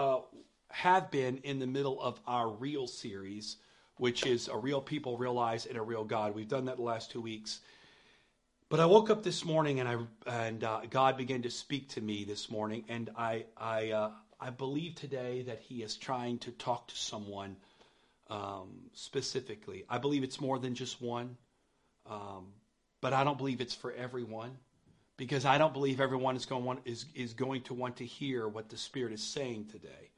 [0.00, 0.20] uh,
[0.70, 3.56] have been in the middle of our real series,
[3.96, 6.34] which is a real people, real lives, and a real God.
[6.34, 7.60] We've done that the last two weeks.
[8.70, 9.96] But I woke up this morning and I
[10.26, 14.10] and uh, God began to speak to me this morning, and I I uh,
[14.40, 17.56] I believe today that He is trying to talk to someone
[18.28, 19.84] um, specifically.
[19.90, 21.36] I believe it's more than just one,
[22.08, 22.46] um,
[23.00, 24.56] but I don't believe it's for everyone
[25.20, 28.48] because I don't believe everyone is going, want, is, is going to want to hear
[28.48, 30.08] what the Spirit is saying today.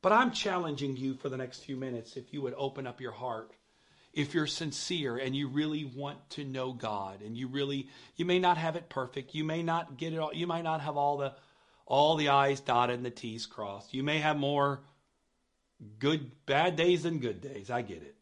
[0.00, 3.10] But I'm challenging you for the next few minutes if you would open up your
[3.10, 3.50] heart.
[4.12, 8.38] If you're sincere and you really want to know God and you really you may
[8.38, 11.16] not have it perfect, you may not get it all you might not have all
[11.16, 11.34] the
[11.84, 13.92] all the I's dotted and the T's crossed.
[13.92, 14.82] You may have more
[15.98, 17.70] good bad days than good days.
[17.70, 18.14] I get it.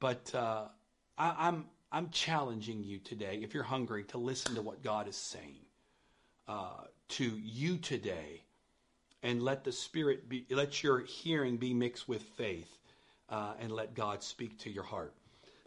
[0.00, 0.66] But uh,
[1.16, 5.16] I, I'm I'm challenging you today, if you're hungry, to listen to what God is
[5.16, 5.64] saying
[6.46, 8.42] uh, to you today,
[9.22, 12.68] and let the Spirit be, let your hearing be mixed with faith,
[13.30, 15.14] uh, and let God speak to your heart.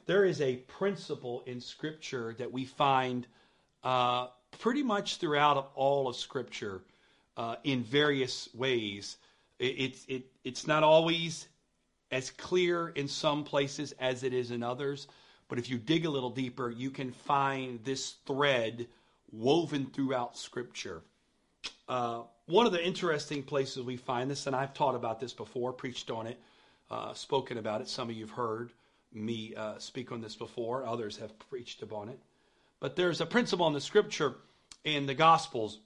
[0.06, 3.26] There is a principle in Scripture that we find
[3.84, 4.28] uh,
[4.60, 6.84] pretty much throughout all of Scripture
[7.36, 9.18] uh, in various ways.
[9.58, 11.48] It, it's it, it's not always
[12.12, 15.08] as clear in some places as it is in others
[15.52, 18.88] but if you dig a little deeper, you can find this thread
[19.34, 21.02] woven throughout Scripture.
[21.90, 25.74] Uh, one of the interesting places we find this, and I've taught about this before,
[25.74, 26.40] preached on it,
[26.90, 27.90] uh, spoken about it.
[27.90, 28.72] Some of you have heard
[29.12, 32.20] me uh, speak on this before, others have preached upon it.
[32.80, 34.36] But there's a principle in the Scripture
[34.86, 35.80] in the Gospels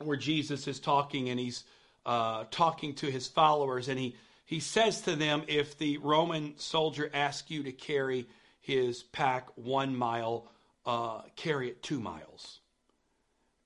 [0.00, 1.64] where Jesus is talking and he's
[2.06, 7.10] uh, talking to his followers, and he, he says to them, If the Roman soldier
[7.12, 8.28] asks you to carry
[8.66, 10.50] his pack one mile,
[10.84, 12.58] uh, carry it two miles.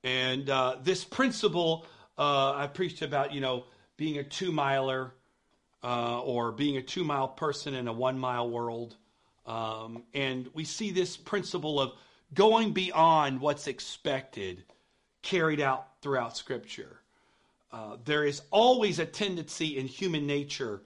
[0.04, 1.86] And uh, this principle
[2.18, 3.64] uh, I preached about, you know,
[3.96, 5.14] being a two miler
[5.82, 8.96] uh, or being a two mile person in a one mile world.
[9.46, 11.92] Um, and we see this principle of
[12.34, 14.64] going beyond what's expected
[15.22, 17.00] carried out throughout Scripture.
[17.72, 20.82] Uh, there is always a tendency in human nature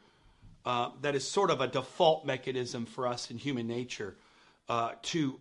[0.64, 4.16] uh, that is sort of a default mechanism for us in human nature
[4.68, 5.38] uh, to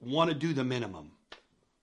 [0.00, 1.10] want to do the minimum.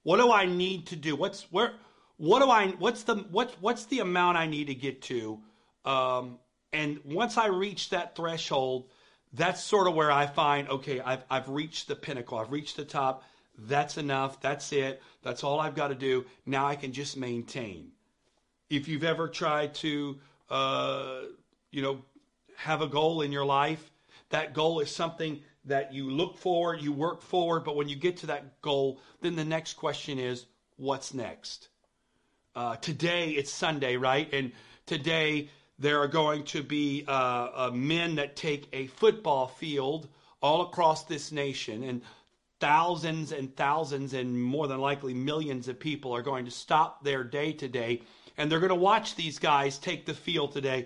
[0.04, 1.16] What do I need to do?
[1.16, 1.74] What's where?
[2.18, 2.68] What do I?
[2.80, 3.56] What's the what?
[3.62, 5.40] What's the amount I need to get to?
[5.86, 6.40] Um,
[6.72, 8.90] and once I reach that threshold,
[9.34, 12.38] that's sort of where I find okay, I've I've reached the pinnacle.
[12.38, 13.24] I've reached the top.
[13.58, 14.42] That's enough.
[14.42, 15.02] That's it.
[15.22, 16.26] That's all I've got to do.
[16.46, 17.92] Now I can just maintain.
[18.70, 20.18] If you've ever tried to,
[20.50, 21.20] uh,
[21.72, 22.02] you know,
[22.56, 23.92] have a goal in your life,
[24.30, 28.18] that goal is something that you look forward, you work forward, but when you get
[28.18, 31.70] to that goal, then the next question is, what's next?
[32.56, 34.32] Uh, today it's Sunday, right?
[34.34, 34.52] And
[34.86, 35.50] today
[35.80, 40.08] there are going to be uh, uh, men that take a football field
[40.42, 42.02] all across this nation, and
[42.60, 47.24] thousands and thousands, and more than likely millions of people are going to stop their
[47.24, 48.02] day today,
[48.38, 50.86] and they're going to watch these guys take the field today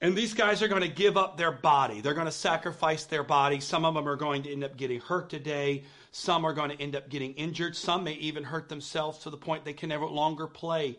[0.00, 2.00] and these guys are going to give up their body.
[2.00, 3.60] They're going to sacrifice their body.
[3.60, 5.84] Some of them are going to end up getting hurt today.
[6.10, 7.76] Some are going to end up getting injured.
[7.76, 10.98] Some may even hurt themselves to the point they can never longer play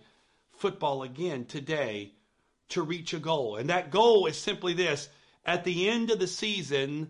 [0.52, 2.14] football again today
[2.70, 3.56] to reach a goal.
[3.56, 5.10] And that goal is simply this
[5.46, 7.10] at the end of the season,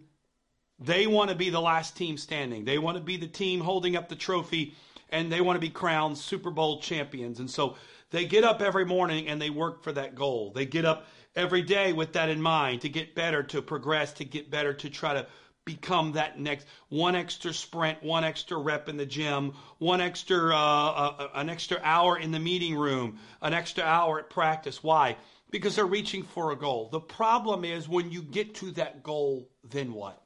[0.79, 2.63] they want to be the last team standing.
[2.63, 4.75] They want to be the team holding up the trophy
[5.09, 7.39] and they want to be crowned Super Bowl champions.
[7.39, 7.75] And so
[8.11, 10.51] they get up every morning and they work for that goal.
[10.55, 11.05] They get up
[11.35, 14.89] every day with that in mind to get better, to progress, to get better, to
[14.89, 15.27] try to
[15.65, 21.15] become that next one extra sprint, one extra rep in the gym, one extra uh,
[21.19, 24.83] uh, an extra hour in the meeting room, an extra hour at practice.
[24.83, 25.17] Why?
[25.51, 26.89] Because they're reaching for a goal.
[26.91, 30.21] The problem is when you get to that goal, then what?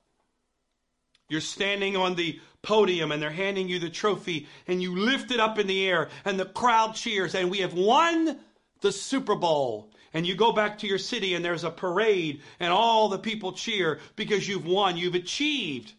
[1.28, 5.40] You're standing on the podium and they're handing you the trophy and you lift it
[5.40, 8.40] up in the air and the crowd cheers and we have won
[8.82, 12.72] the Super Bowl and you go back to your city and there's a parade and
[12.72, 15.92] all the people cheer because you've won, you've achieved.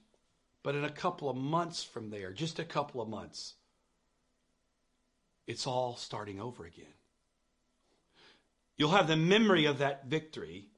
[0.62, 3.52] But in a couple of months from there, just a couple of months,
[5.46, 6.86] it's all starting over again.
[8.78, 10.70] You'll have the memory of that victory.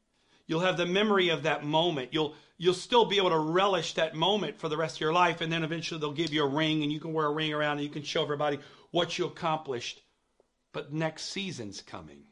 [0.49, 2.13] You'll have the memory of that moment.
[2.13, 5.43] You'll you'll still be able to relish that moment for the rest of your life
[5.43, 7.79] and then eventually they'll give you a ring and you can wear a ring around
[7.79, 8.59] and you can show everybody
[8.91, 10.03] what you accomplished.
[10.73, 12.25] But next season's coming.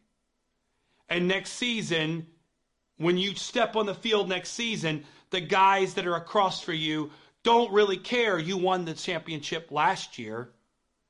[1.08, 2.26] And next season,
[2.96, 7.10] when you step on the field next season, the guys that are across for you
[7.42, 10.50] don't really care you won the championship last year.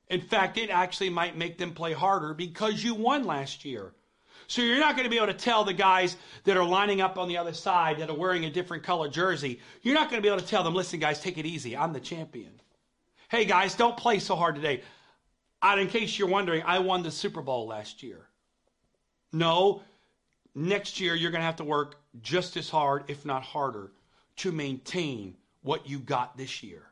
[0.09, 3.93] In fact, it actually might make them play harder because you won last year.
[4.47, 6.15] So you're not going to be able to tell the guys
[6.45, 9.59] that are lining up on the other side that are wearing a different color jersey,
[9.81, 11.75] you're not going to be able to tell them, listen, guys, take it easy.
[11.75, 12.61] I'm the champion.
[13.29, 14.83] Hey, guys, don't play so hard today.
[15.61, 18.26] And in case you're wondering, I won the Super Bowl last year.
[19.31, 19.81] No,
[20.55, 23.91] next year you're going to have to work just as hard, if not harder,
[24.37, 26.83] to maintain what you got this year.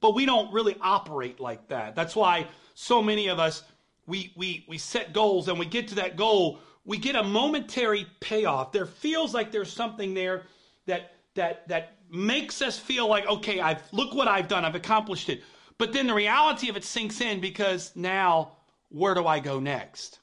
[0.00, 1.94] But we don't really operate like that.
[1.94, 3.62] That's why so many of us
[4.06, 8.06] we we we set goals and we get to that goal, we get a momentary
[8.20, 8.72] payoff.
[8.72, 10.44] There feels like there's something there
[10.86, 14.64] that that that makes us feel like okay, I've look what I've done.
[14.64, 15.42] I've accomplished it.
[15.78, 18.52] But then the reality of it sinks in because now
[18.88, 20.20] where do I go next?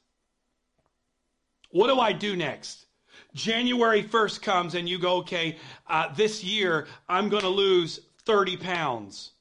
[1.73, 2.85] What do I do next?
[3.33, 8.57] January 1st comes and you go, okay, uh, this year I'm going to lose 30
[8.57, 9.31] pounds.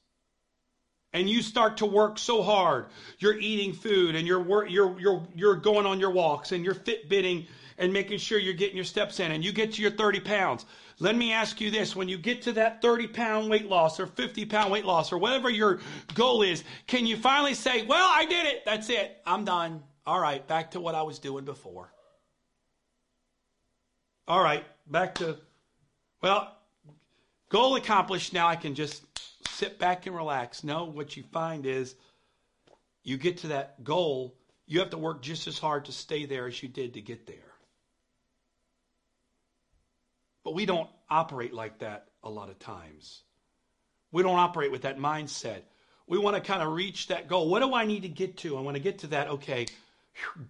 [1.13, 2.87] And you start to work so hard.
[3.19, 7.45] You're eating food and you're, you're, you're, you're going on your walks and you're Fitbitting
[7.77, 10.65] and making sure you're getting your steps in and you get to your 30 pounds.
[10.97, 14.07] Let me ask you this when you get to that 30 pound weight loss or
[14.07, 15.81] 50 pound weight loss or whatever your
[16.15, 18.65] goal is, can you finally say, Well, I did it.
[18.65, 19.21] That's it.
[19.23, 19.83] I'm done.
[20.07, 21.92] All right, back to what I was doing before.
[24.27, 25.37] All right, back to,
[26.21, 26.55] well,
[27.49, 28.33] goal accomplished.
[28.33, 29.03] Now I can just
[29.49, 30.63] sit back and relax.
[30.63, 31.95] No, what you find is
[33.03, 34.33] you get to that goal,
[34.65, 37.27] you have to work just as hard to stay there as you did to get
[37.27, 37.35] there.
[40.45, 43.23] But we don't operate like that a lot of times.
[44.11, 45.61] We don't operate with that mindset.
[46.07, 47.49] We want to kind of reach that goal.
[47.49, 48.57] What do I need to get to?
[48.57, 49.27] I want to get to that.
[49.29, 49.65] Okay,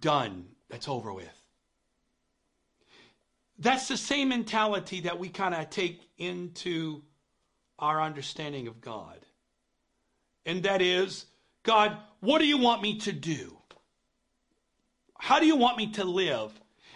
[0.00, 0.46] done.
[0.68, 1.43] That's over with.
[3.58, 7.02] That's the same mentality that we kind of take into
[7.78, 9.18] our understanding of God.
[10.46, 11.26] And that is,
[11.62, 13.56] God, what do you want me to do?
[15.18, 16.52] How do you want me to live?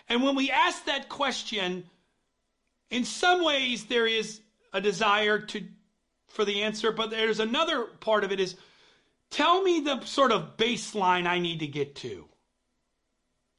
[0.08, 1.84] And when we ask that question,
[2.90, 4.40] in some ways there is
[4.72, 5.64] a desire to
[6.28, 8.54] for the answer, but there's another part of it is
[9.30, 12.28] tell me the sort of baseline I need to get to.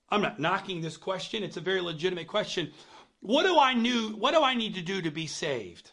[0.09, 1.43] I'm not knocking this question.
[1.43, 2.71] It's a very legitimate question.
[3.21, 5.91] What do I knew, what do I need to do to be saved?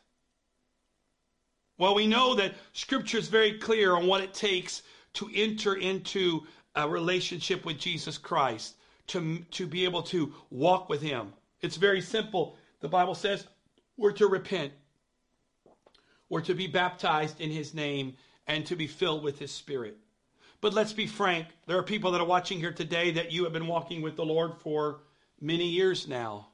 [1.79, 4.83] Well, we know that scripture is very clear on what it takes
[5.15, 8.77] to enter into a relationship with Jesus Christ,
[9.09, 11.33] to, to be able to walk with him.
[11.61, 12.57] It's very simple.
[12.81, 13.47] The Bible says
[13.97, 14.73] we're to repent,
[16.29, 18.15] we're to be baptized in his name,
[18.47, 19.97] and to be filled with his spirit.
[20.61, 23.53] But let's be frank, there are people that are watching here today that you have
[23.53, 25.01] been walking with the Lord for
[25.41, 26.49] many years now.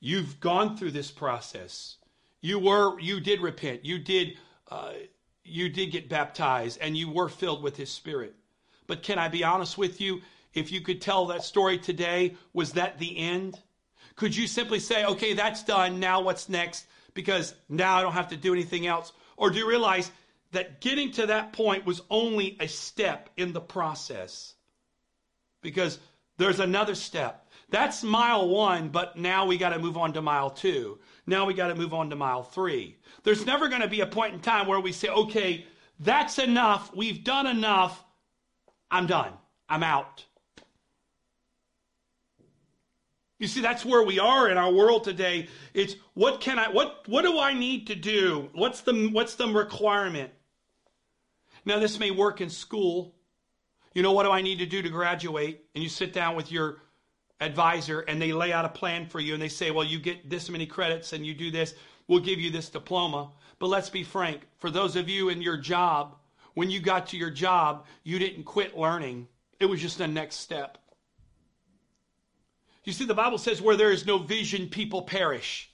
[0.00, 1.96] You've gone through this process.
[2.40, 3.84] You were, you did repent.
[3.84, 4.38] You did,
[4.70, 4.92] uh,
[5.44, 8.34] you did get baptized, and you were filled with His Spirit.
[8.86, 10.22] But can I be honest with you?
[10.54, 13.60] If you could tell that story today, was that the end?
[14.16, 16.00] Could you simply say, okay, that's done.
[16.00, 16.86] Now what's next?
[17.14, 19.12] Because now I don't have to do anything else.
[19.36, 20.10] Or do you realize
[20.52, 24.54] that getting to that point was only a step in the process?
[25.60, 25.98] Because
[26.36, 27.47] there's another step.
[27.70, 30.98] That's mile one, but now we got to move on to mile two.
[31.26, 32.96] Now we got to move on to mile three.
[33.24, 35.66] There's never going to be a point in time where we say, okay,
[36.00, 36.94] that's enough.
[36.94, 38.02] We've done enough.
[38.90, 39.32] I'm done.
[39.68, 40.24] I'm out.
[43.38, 45.48] You see, that's where we are in our world today.
[45.74, 48.48] It's what can I, what, what do I need to do?
[48.52, 50.30] What's the, what's the requirement?
[51.64, 53.14] Now, this may work in school.
[53.94, 55.66] You know, what do I need to do to graduate?
[55.74, 56.78] And you sit down with your
[57.40, 60.28] advisor and they lay out a plan for you and they say, well, you get
[60.28, 61.74] this many credits and you do this,
[62.06, 63.30] we'll give you this diploma.
[63.58, 66.16] But let's be frank, for those of you in your job,
[66.54, 69.28] when you got to your job, you didn't quit learning.
[69.60, 70.78] It was just the next step.
[72.84, 75.70] You see, the Bible says where there is no vision, people perish.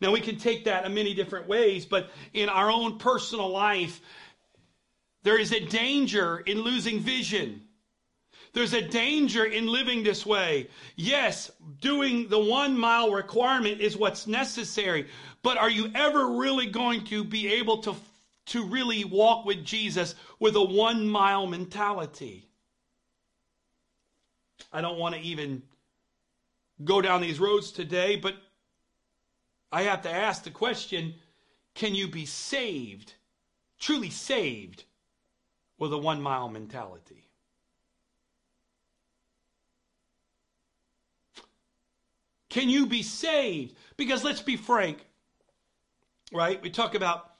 [0.00, 4.00] Now, we can take that in many different ways, but in our own personal life,
[5.22, 7.62] there is a danger in losing vision.
[8.56, 10.70] There's a danger in living this way.
[10.96, 11.50] Yes,
[11.82, 15.08] doing the one mile requirement is what's necessary,
[15.42, 17.94] but are you ever really going to be able to,
[18.46, 22.48] to really walk with Jesus with a one mile mentality?
[24.72, 25.62] I don't want to even
[26.82, 28.36] go down these roads today, but
[29.70, 31.16] I have to ask the question
[31.74, 33.12] can you be saved,
[33.78, 34.84] truly saved,
[35.78, 37.25] with a one mile mentality?
[42.48, 43.74] Can you be saved?
[43.96, 45.04] Because let's be frank,
[46.32, 46.62] right?
[46.62, 47.32] We talk about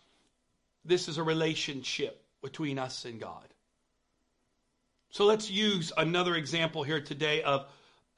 [0.85, 3.47] this is a relationship between us and God.
[5.11, 7.67] So let's use another example here today of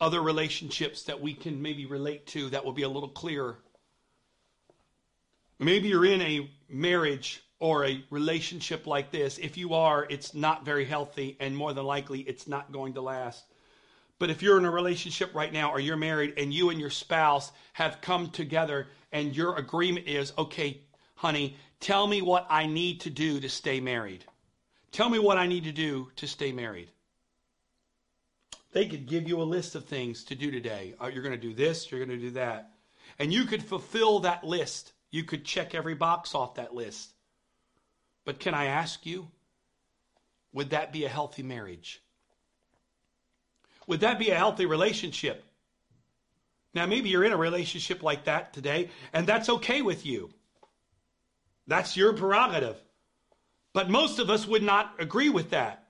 [0.00, 3.58] other relationships that we can maybe relate to that will be a little clearer.
[5.58, 9.38] Maybe you're in a marriage or a relationship like this.
[9.38, 13.00] If you are, it's not very healthy, and more than likely, it's not going to
[13.00, 13.44] last.
[14.18, 16.90] But if you're in a relationship right now or you're married and you and your
[16.90, 20.80] spouse have come together and your agreement is, okay,
[21.14, 24.24] honey, tell me what I need to do to stay married.
[24.90, 26.90] Tell me what I need to do to stay married.
[28.72, 30.94] They could give you a list of things to do today.
[31.00, 32.72] Uh, you're going to do this, you're going to do that.
[33.18, 34.92] And you could fulfill that list.
[35.10, 37.14] You could check every box off that list.
[38.24, 39.28] But can I ask you,
[40.52, 42.02] would that be a healthy marriage?
[43.88, 45.42] Would that be a healthy relationship?
[46.74, 50.30] Now, maybe you're in a relationship like that today, and that's okay with you.
[51.66, 52.76] That's your prerogative.
[53.72, 55.88] But most of us would not agree with that.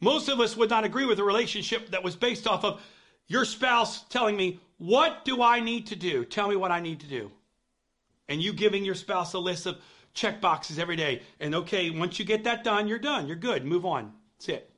[0.00, 2.82] Most of us would not agree with a relationship that was based off of
[3.28, 6.24] your spouse telling me, What do I need to do?
[6.24, 7.30] Tell me what I need to do.
[8.28, 9.78] And you giving your spouse a list of
[10.14, 11.22] check boxes every day.
[11.38, 13.28] And okay, once you get that done, you're done.
[13.28, 13.64] You're good.
[13.64, 14.12] Move on.
[14.38, 14.71] That's it.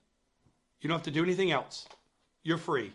[0.85, 1.87] You don't have to do anything else.
[2.43, 2.93] You're free.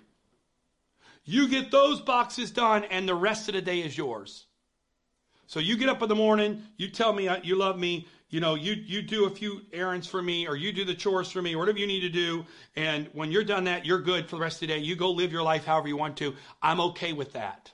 [1.26, 4.46] You get those boxes done, and the rest of the day is yours.
[5.48, 8.42] So you get up in the morning, you tell me uh, you love me, you
[8.42, 11.42] know, you you do a few errands for me, or you do the chores for
[11.42, 14.36] me, or whatever you need to do, and when you're done that, you're good for
[14.36, 14.78] the rest of the day.
[14.78, 16.36] You go live your life however you want to.
[16.62, 17.72] I'm okay with that.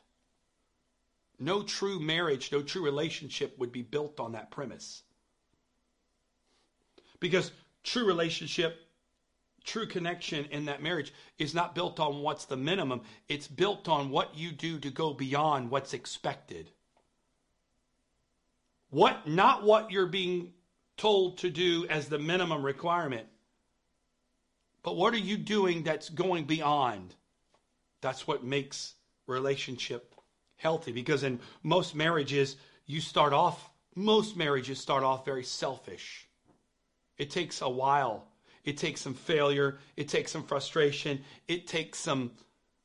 [1.39, 5.03] No true marriage, no true relationship would be built on that premise.
[7.19, 7.51] Because
[7.83, 8.84] true relationship
[9.65, 14.09] true connection in that marriage is not built on what's the minimum, it's built on
[14.09, 16.71] what you do to go beyond what's expected.
[18.89, 20.53] What not what you're being
[20.97, 23.27] told to do as the minimum requirement.
[24.83, 27.15] But what are you doing that's going beyond?
[28.01, 28.93] That's what makes
[29.27, 30.13] relationship
[30.57, 32.55] healthy because in most marriages
[32.85, 36.27] you start off most marriages start off very selfish.
[37.17, 38.27] It takes a while
[38.65, 39.77] it takes some failure.
[39.95, 41.23] It takes some frustration.
[41.47, 42.31] It takes some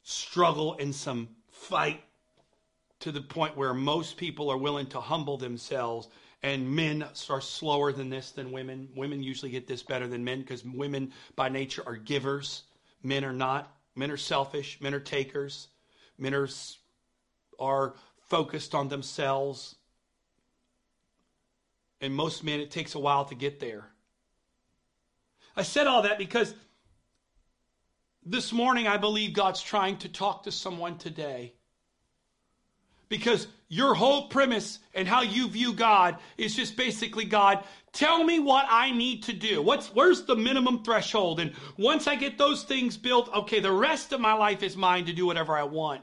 [0.02, 2.02] struggle and some fight
[3.00, 6.08] to the point where most people are willing to humble themselves.
[6.42, 8.88] And men are slower than this than women.
[8.94, 12.64] Women usually get this better than men because women by nature are givers.
[13.02, 13.74] Men are not.
[13.94, 14.78] Men are selfish.
[14.80, 15.68] Men are takers.
[16.18, 16.48] Men are,
[17.58, 17.94] are
[18.28, 19.76] focused on themselves.
[22.02, 23.90] And most men, it takes a while to get there.
[25.56, 26.54] I said all that because
[28.24, 31.54] this morning I believe God's trying to talk to someone today.
[33.08, 38.38] Because your whole premise and how you view God is just basically God, tell me
[38.38, 39.60] what I need to do.
[39.62, 41.40] What's where's the minimum threshold?
[41.40, 45.06] And once I get those things built, okay, the rest of my life is mine
[45.06, 46.02] to do whatever I want.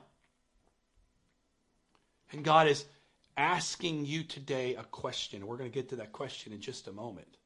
[2.34, 2.84] And God is
[3.38, 5.48] asking you today a question.
[5.48, 7.37] We're going to get to that question in just a moment.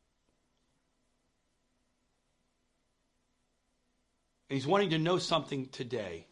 [4.52, 6.26] He's wanting to know something today.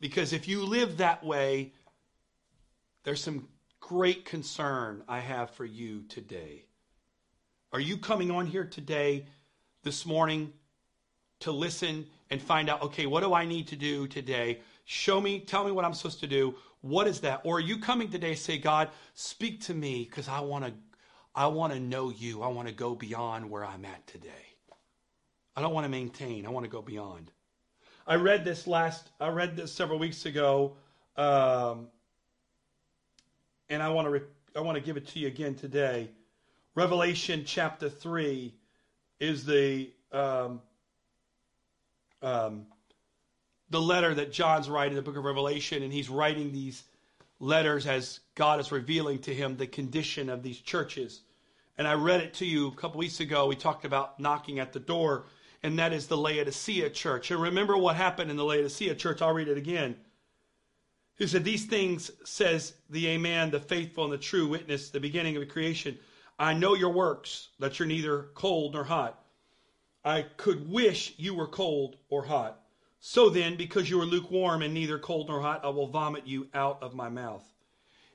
[0.00, 1.72] Because if you live that way,
[3.04, 3.48] there's some
[3.80, 6.64] great concern I have for you today.
[7.72, 9.26] Are you coming on here today,
[9.82, 10.52] this morning,
[11.40, 14.60] to listen and find out, okay, what do I need to do today?
[14.84, 16.54] Show me, tell me what I'm supposed to do.
[16.80, 17.42] What is that?
[17.44, 20.72] Or are you coming today say, God, speak to me because I want to
[21.34, 22.42] I want to know you.
[22.42, 24.51] I want to go beyond where I'm at today.
[25.56, 26.46] I don't want to maintain.
[26.46, 27.30] I want to go beyond.
[28.06, 29.10] I read this last.
[29.20, 30.76] I read this several weeks ago,
[31.16, 31.88] um,
[33.68, 34.10] and I want to.
[34.10, 34.22] Re-
[34.56, 36.10] I want to give it to you again today.
[36.74, 38.54] Revelation chapter three
[39.20, 40.60] is the um,
[42.22, 42.66] um,
[43.70, 46.82] the letter that John's writing in the book of Revelation, and he's writing these
[47.40, 51.20] letters as God is revealing to him the condition of these churches.
[51.76, 53.46] And I read it to you a couple weeks ago.
[53.46, 55.26] We talked about knocking at the door
[55.62, 57.30] and that is the Laodicea church.
[57.30, 59.22] And remember what happened in the Laodicea church.
[59.22, 59.96] I'll read it again.
[61.16, 65.36] He said, These things says the Amen, the faithful and the true witness, the beginning
[65.36, 65.98] of the creation.
[66.38, 69.22] I know your works, that you're neither cold nor hot.
[70.04, 72.58] I could wish you were cold or hot.
[72.98, 76.48] So then, because you are lukewarm and neither cold nor hot, I will vomit you
[76.54, 77.44] out of my mouth.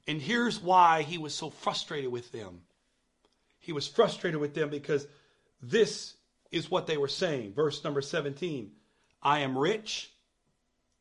[0.08, 2.62] And here's why he was so frustrated with them.
[3.60, 5.08] He was frustrated with them because
[5.62, 6.17] this
[6.52, 7.54] is what they were saying.
[7.54, 8.72] Verse number 17
[9.22, 10.12] I am rich,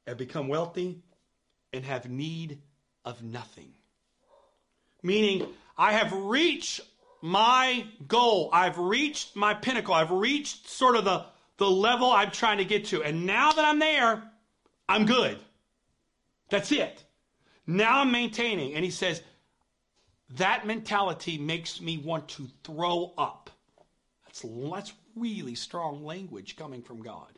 [0.07, 1.03] have become wealthy,
[1.73, 2.61] and have need
[3.05, 3.73] of nothing.
[5.03, 6.81] Meaning, I have reached
[7.21, 8.51] my goal.
[8.53, 9.95] I've reached my pinnacle.
[9.95, 11.25] I've reached sort of the,
[11.59, 13.03] the level I'm trying to get to.
[13.03, 14.23] And now that I'm there,
[14.89, 15.39] I'm good.
[16.51, 17.05] That's it.
[17.67, 18.75] Now I'm maintaining.
[18.75, 19.23] And he says,
[20.37, 23.51] that mentality makes me want to throw up.
[24.25, 27.33] That's, that's really strong language coming from God.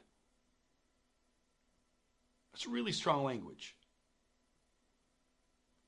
[2.52, 3.74] That's really strong language.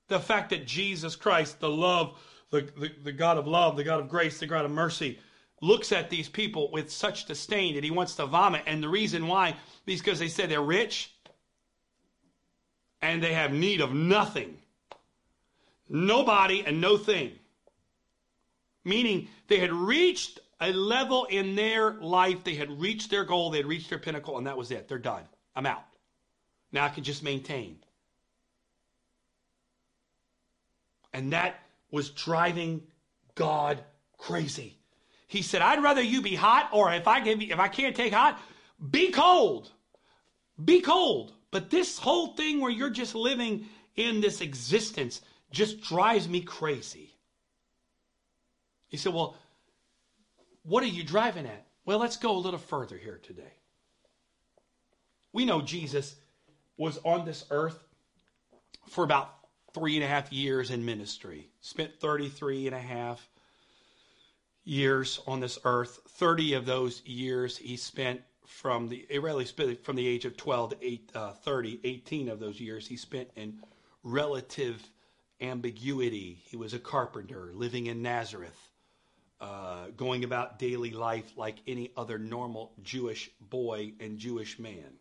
[0.08, 2.16] The fact that Jesus Christ, the love,
[2.50, 5.18] the, the, the God of love, the God of grace, the God of mercy,
[5.60, 8.62] looks at these people with such disdain that he wants to vomit.
[8.66, 9.56] And the reason why
[9.86, 11.12] is because they said they're rich
[13.02, 14.58] and they have need of nothing.
[15.88, 17.32] Nobody and no thing.
[18.84, 23.58] Meaning they had reached a level in their life, they had reached their goal, they
[23.58, 24.88] had reached their pinnacle, and that was it.
[24.88, 25.24] They're done.
[25.56, 25.84] I'm out.
[26.72, 27.78] Now I can just maintain.
[31.12, 32.82] And that was driving
[33.34, 33.82] God
[34.18, 34.76] crazy.
[35.26, 38.12] He said, I'd rather you be hot, or if I you, if I can't take
[38.12, 38.40] hot,
[38.90, 39.70] be cold.
[40.64, 41.32] Be cold.
[41.50, 47.10] But this whole thing where you're just living in this existence just drives me crazy.
[48.88, 49.36] He said, Well,
[50.62, 51.66] what are you driving at?
[51.84, 53.52] Well, let's go a little further here today.
[55.32, 56.16] We know Jesus
[56.76, 57.78] was on this earth
[58.88, 59.34] for about
[59.74, 63.28] three and a half years in ministry, spent 33 and a half
[64.64, 66.00] years on this earth.
[66.08, 70.70] 30 of those years he spent from the, really spent from the age of 12
[70.70, 73.60] to eight, uh, 30, 18 of those years he spent in
[74.02, 74.82] relative
[75.40, 76.42] ambiguity.
[76.44, 78.69] He was a carpenter living in Nazareth,
[79.40, 84.98] uh, going about daily life like any other normal Jewish boy and Jewish man.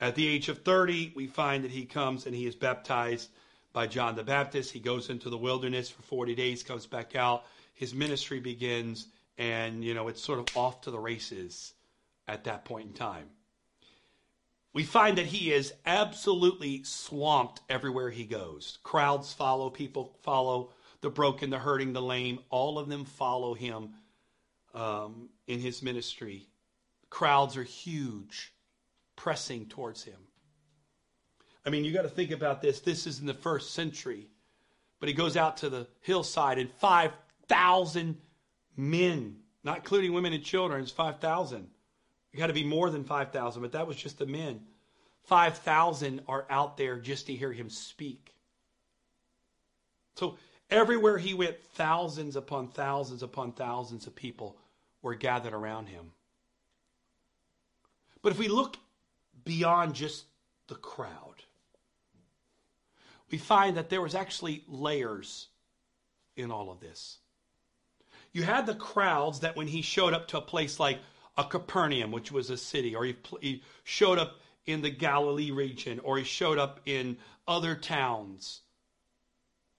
[0.00, 3.30] At the age of 30, we find that he comes and he is baptized
[3.72, 4.72] by John the Baptist.
[4.72, 7.44] He goes into the wilderness for 40 days, comes back out.
[7.74, 9.08] His ministry begins,
[9.38, 11.74] and, you know, it's sort of off to the races
[12.28, 13.28] at that point in time.
[14.72, 18.78] We find that he is absolutely swamped everywhere he goes.
[18.84, 23.90] Crowds follow, people follow, the broken, the hurting, the lame, all of them follow him
[24.74, 26.48] um, in his ministry.
[27.10, 28.52] Crowds are huge
[29.16, 30.18] pressing towards him.
[31.64, 32.80] I mean, you got to think about this.
[32.80, 34.28] This is in the first century,
[35.00, 38.16] but he goes out to the hillside, and 5,000
[38.76, 41.68] men, not including women and children, it's 5,000.
[42.32, 44.60] It got to be more than 5,000, but that was just the men.
[45.24, 48.34] 5,000 are out there just to hear him speak.
[50.16, 50.38] So
[50.70, 54.56] everywhere he went, thousands upon thousands upon thousands of people
[55.02, 56.12] were gathered around him.
[58.22, 58.76] But if we look
[59.44, 60.24] beyond just
[60.68, 61.42] the crowd.
[63.30, 65.48] We find that there was actually layers
[66.36, 67.18] in all of this.
[68.32, 70.98] You had the crowds that when he showed up to a place like
[71.36, 75.98] a Capernaum, which was a city, or he, he showed up in the Galilee region,
[76.00, 78.60] or he showed up in other towns,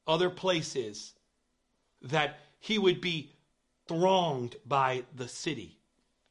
[0.10, 1.14] other places,
[2.02, 3.32] that he would be
[3.88, 5.78] thronged by the city,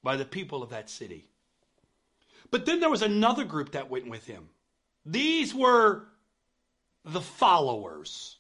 [0.03, 1.29] by the people of that city.
[2.51, 4.49] But then there was another group that went with him.
[5.07, 6.05] These were
[7.05, 8.37] the followers.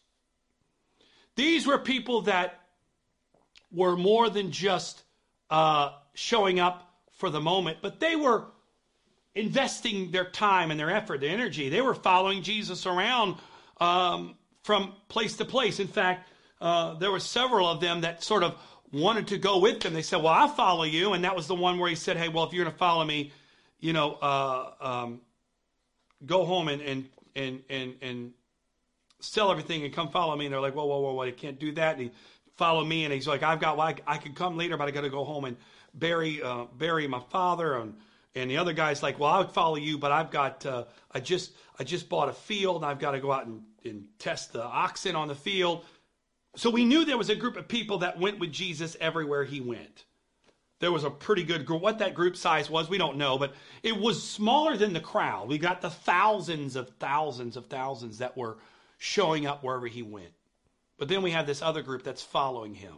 [1.36, 2.60] These were people that
[3.70, 5.02] were more than just
[5.50, 8.46] uh, showing up for the moment, but they were
[9.34, 11.68] investing their time and their effort, their energy.
[11.68, 13.36] They were following Jesus around
[13.80, 14.36] um,
[14.68, 15.80] from place to place.
[15.80, 16.28] In fact,
[16.60, 18.54] uh, there were several of them that sort of
[18.92, 19.94] wanted to go with them.
[19.94, 21.14] They said, Well, I'll follow you.
[21.14, 23.02] And that was the one where he said, Hey, well, if you're going to follow
[23.02, 23.32] me,
[23.80, 25.22] you know, uh, um,
[26.26, 28.32] go home and, and, and, and, and
[29.20, 30.44] sell everything and come follow me.
[30.44, 31.94] And they're like, whoa, whoa, whoa, whoa, I can't do that.
[31.94, 32.10] And he
[32.58, 33.04] follow me.
[33.04, 35.08] And he's like, I've got, well, I, I could come later, but I got to
[35.08, 35.56] go home and
[35.94, 37.78] bury, uh, bury my father.
[37.78, 37.94] And,
[38.42, 41.20] and the other guy's like, well, I would follow you, but I've got, uh, I
[41.20, 44.52] just, I just bought a field and I've got to go out and, and test
[44.52, 45.84] the oxen on the field.
[46.56, 49.60] So we knew there was a group of people that went with Jesus everywhere he
[49.60, 50.04] went
[50.80, 51.82] there was a pretty good group.
[51.82, 55.48] What that group size was, we don't know, but it was smaller than the crowd.
[55.48, 58.58] We got the thousands of thousands of thousands that were
[58.98, 60.32] showing up wherever he went.
[60.96, 62.94] But then we have this other group that's following him.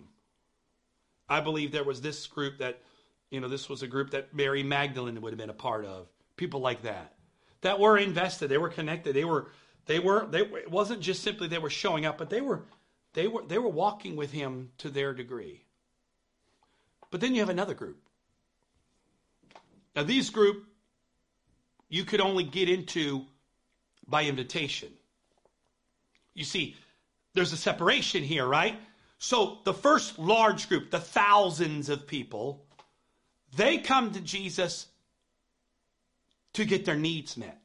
[1.28, 2.80] I believe there was this group that,
[3.30, 6.08] you know, this was a group that Mary Magdalene would have been a part of.
[6.36, 7.14] People like that
[7.60, 8.48] that were invested.
[8.48, 9.14] They were connected.
[9.14, 9.50] They were,
[9.86, 10.40] they were, they.
[10.40, 12.62] It wasn't just simply they were showing up, but they were,
[13.12, 15.64] they were, they were walking with him to their degree.
[17.10, 17.98] But then you have another group.
[19.94, 20.64] Now, these group
[21.90, 23.26] you could only get into
[24.06, 24.88] by invitation.
[26.34, 26.76] You see,
[27.34, 28.78] there's a separation here, right?
[29.18, 32.64] So the first large group, the thousands of people,
[33.56, 34.86] they come to Jesus
[36.54, 37.60] to get their needs met.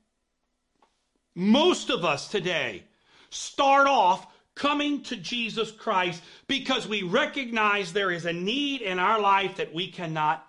[1.36, 2.84] Most of us today
[3.30, 9.20] start off coming to Jesus Christ because we recognize there is a need in our
[9.20, 10.46] life that we cannot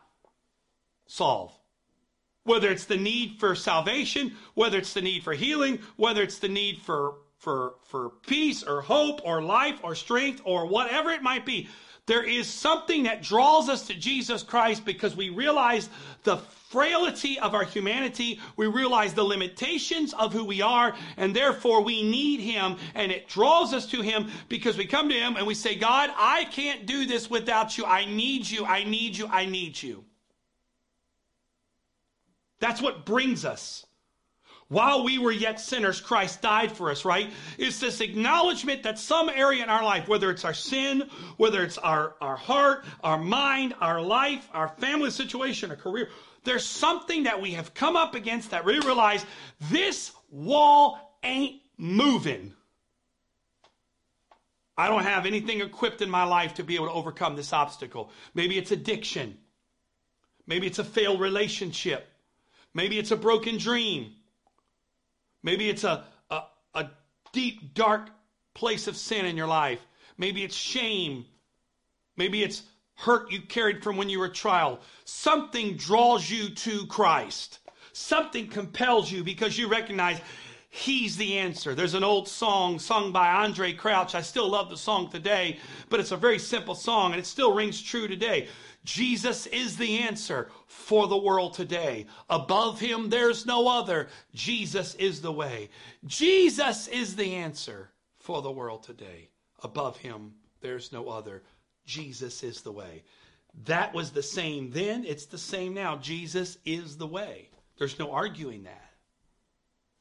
[1.07, 1.53] solve.
[2.45, 6.49] Whether it's the need for salvation, whether it's the need for healing, whether it's the
[6.49, 11.45] need for, for, for peace or hope or life or strength or whatever it might
[11.45, 11.69] be.
[12.07, 15.89] There is something that draws us to Jesus Christ because we realize
[16.23, 16.37] the
[16.69, 18.41] frailty of our humanity.
[18.57, 22.77] We realize the limitations of who we are, and therefore we need Him.
[22.95, 26.11] And it draws us to Him because we come to Him and we say, God,
[26.17, 27.85] I can't do this without you.
[27.85, 28.65] I need you.
[28.65, 29.27] I need you.
[29.27, 30.05] I need you.
[32.61, 33.86] That's what brings us.
[34.69, 37.31] While we were yet sinners, Christ died for us, right?
[37.57, 41.79] It's this acknowledgement that some area in our life, whether it's our sin, whether it's
[41.79, 46.09] our, our heart, our mind, our life, our family situation, our career,
[46.43, 49.25] there's something that we have come up against that we realize
[49.71, 52.53] this wall ain't moving.
[54.77, 58.11] I don't have anything equipped in my life to be able to overcome this obstacle.
[58.35, 59.39] Maybe it's addiction.
[60.47, 62.09] Maybe it's a failed relationship.
[62.75, 64.13] Maybe it's a broken dream.
[65.47, 66.43] Maybe it's a, a,
[66.75, 66.91] a
[67.33, 68.11] deep, dark
[68.53, 69.79] place of sin in your life.
[70.19, 71.25] Maybe it's shame.
[72.17, 74.81] Maybe it's hurt you carried from when you were a child.
[75.05, 77.61] Something draws you to Christ.
[77.93, 80.21] Something compels you because you recognize
[80.77, 81.75] He's the answer.
[81.75, 84.15] There's an old song sung by Andraé Crouch.
[84.15, 85.59] I still love the song today,
[85.89, 88.49] but it's a very simple song and it still rings true today.
[88.85, 92.05] Jesus is the answer for the world today.
[92.29, 94.09] Above him, there's no other.
[94.35, 95.71] Jesus is the way.
[96.05, 99.31] Jesus is the answer for the world today.
[99.63, 101.43] Above him, there's no other.
[101.87, 103.03] Jesus is the way.
[103.65, 105.97] That was the same then, it's the same now.
[105.97, 107.49] Jesus is the way.
[107.79, 108.86] There's no arguing that.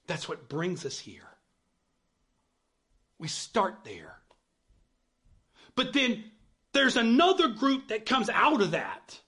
[0.08, 1.28] That's what brings us here.
[3.18, 4.18] We start there.
[5.76, 6.24] But then
[6.74, 9.20] there's another group that comes out of that.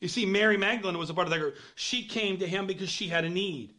[0.00, 1.56] You see, Mary Magdalene was a part of that group.
[1.74, 3.74] She came to him because she had a need.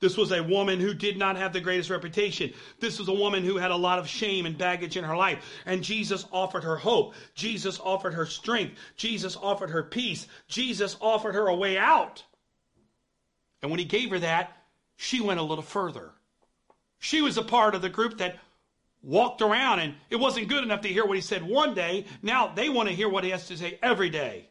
[0.00, 2.54] This was a woman who did not have the greatest reputation.
[2.78, 5.44] This was a woman who had a lot of shame and baggage in her life.
[5.66, 7.14] And Jesus offered her hope.
[7.34, 8.78] Jesus offered her strength.
[8.96, 10.28] Jesus offered her peace.
[10.46, 12.22] Jesus offered her a way out.
[13.60, 14.56] And when he gave her that,
[15.00, 16.10] she went a little further.
[16.98, 18.40] She was a part of the group that
[19.00, 22.04] walked around and it wasn't good enough to hear what he said one day.
[22.20, 24.48] Now they want to hear what he has to say every day.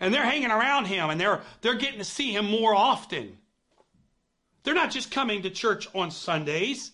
[0.00, 3.36] And they're hanging around him and they're, they're getting to see him more often.
[4.62, 6.90] They're not just coming to church on Sundays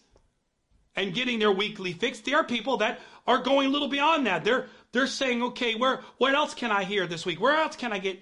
[0.96, 2.18] and getting their weekly fix.
[2.18, 4.42] There are people that are going a little beyond that.
[4.42, 7.40] They're, they're saying, okay, where, what else can I hear this week?
[7.40, 8.20] Where else can I get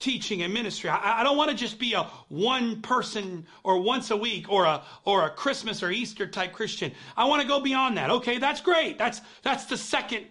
[0.00, 0.90] teaching and ministry.
[0.90, 4.64] I, I don't want to just be a one person or once a week or
[4.64, 6.92] a or a Christmas or Easter type Christian.
[7.16, 8.10] I want to go beyond that.
[8.10, 8.98] Okay, that's great.
[8.98, 10.26] That's that's the second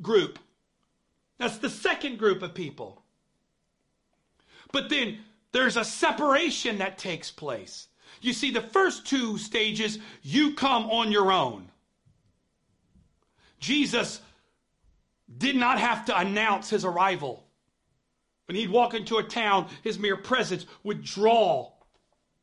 [0.00, 0.38] group.
[1.38, 3.02] That's the second group of people.
[4.72, 5.18] But then
[5.52, 7.88] there's a separation that takes place.
[8.20, 11.70] You see, the first two stages, you come on your own.
[13.60, 14.20] Jesus
[15.36, 17.44] did not have to announce his arrival.
[18.48, 21.70] When he'd walk into a town, his mere presence would draw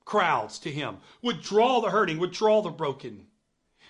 [0.05, 3.25] crowds to him, would draw the hurting, would draw the broken.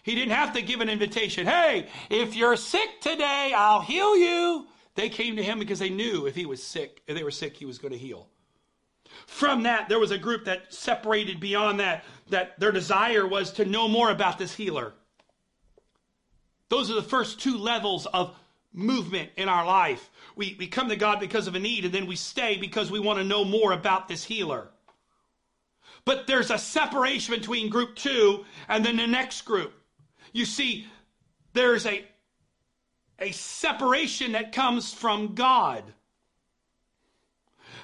[0.02, 1.46] He didn't have to give an invitation.
[1.46, 4.66] Hey, if you're sick today, I'll heal you.
[4.96, 7.58] They came to him because they knew if he was sick, if they were sick,
[7.58, 8.30] he was going to heal.
[9.28, 13.66] From that, there was a group that separated beyond that, that their desire was to
[13.66, 14.94] know more about this healer.
[16.70, 18.38] Those are the first two levels of
[18.76, 20.10] movement in our life.
[20.36, 23.00] We, we come to God because of a need, and then we stay because we
[23.00, 24.68] want to know more about this healer.
[26.04, 29.74] But there's a separation between group two and then the next group.
[30.34, 30.86] You see,
[31.54, 32.06] there's a,
[33.18, 35.84] a separation that comes from God.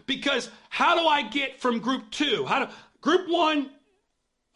[0.06, 2.46] Because how do I get from group two?
[2.46, 3.72] How do group one?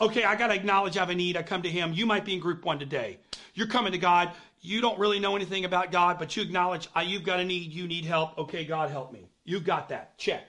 [0.01, 1.37] Okay, I got to acknowledge I have a need.
[1.37, 1.93] I come to Him.
[1.93, 3.17] You might be in group one today.
[3.53, 4.31] You're coming to God
[4.65, 7.71] you don't really know anything about God, but you acknowledge ah, you've got a need,
[7.71, 8.37] you need help.
[8.37, 9.29] Okay, God, help me.
[9.43, 10.17] You've got that.
[10.17, 10.43] Check.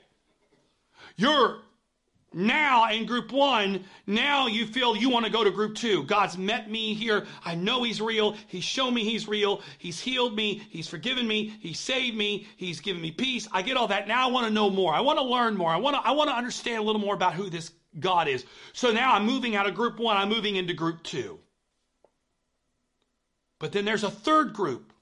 [1.16, 1.60] You're
[2.36, 6.02] now in group one, now you feel you want to go to group two.
[6.04, 7.26] God's met me here.
[7.44, 8.36] I know He's real.
[8.46, 9.62] He's shown me He's real.
[9.78, 10.66] He's healed me.
[10.68, 11.56] He's forgiven me.
[11.60, 12.46] He saved me.
[12.56, 13.48] He's given me peace.
[13.52, 14.06] I get all that.
[14.06, 14.92] Now I want to know more.
[14.92, 15.70] I want to learn more.
[15.70, 18.44] I want to, I want to understand a little more about who this God is.
[18.74, 20.18] So now I'm moving out of group one.
[20.18, 21.38] I'm moving into group two.
[23.66, 24.92] But then there's a third group.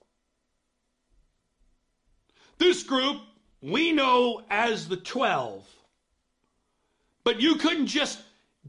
[2.56, 3.20] This group
[3.60, 5.68] we know as the 12.
[7.24, 8.18] But you couldn't just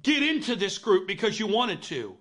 [0.03, 2.17] get into this group because you wanted to.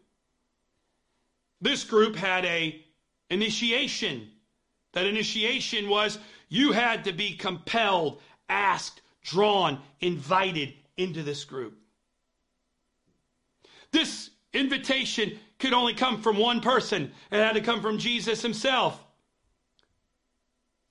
[1.60, 2.80] This group had a
[3.28, 4.30] initiation.
[4.92, 11.76] That initiation was you had to be compelled, asked, drawn, invited into this group.
[13.90, 17.10] This invitation could only come from one person.
[17.30, 19.02] It had to come from Jesus himself.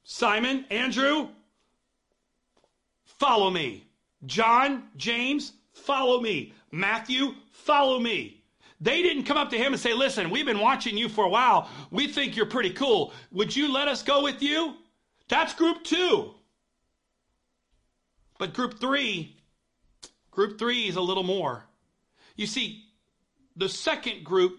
[0.04, 1.30] Simon, Andrew,
[3.06, 3.86] follow me.
[4.26, 6.54] John, James, follow me.
[6.72, 8.44] Matthew, follow me.
[8.82, 11.30] They didn't come up to him and say, Listen, we've been watching you for a
[11.30, 11.70] while.
[11.92, 13.14] We think you're pretty cool.
[13.32, 14.74] Would you let us go with you?
[15.30, 16.34] That's group two.
[18.40, 19.38] But group three,
[20.32, 21.64] group three is a little more.
[22.36, 22.86] You see,
[23.56, 24.58] the second group,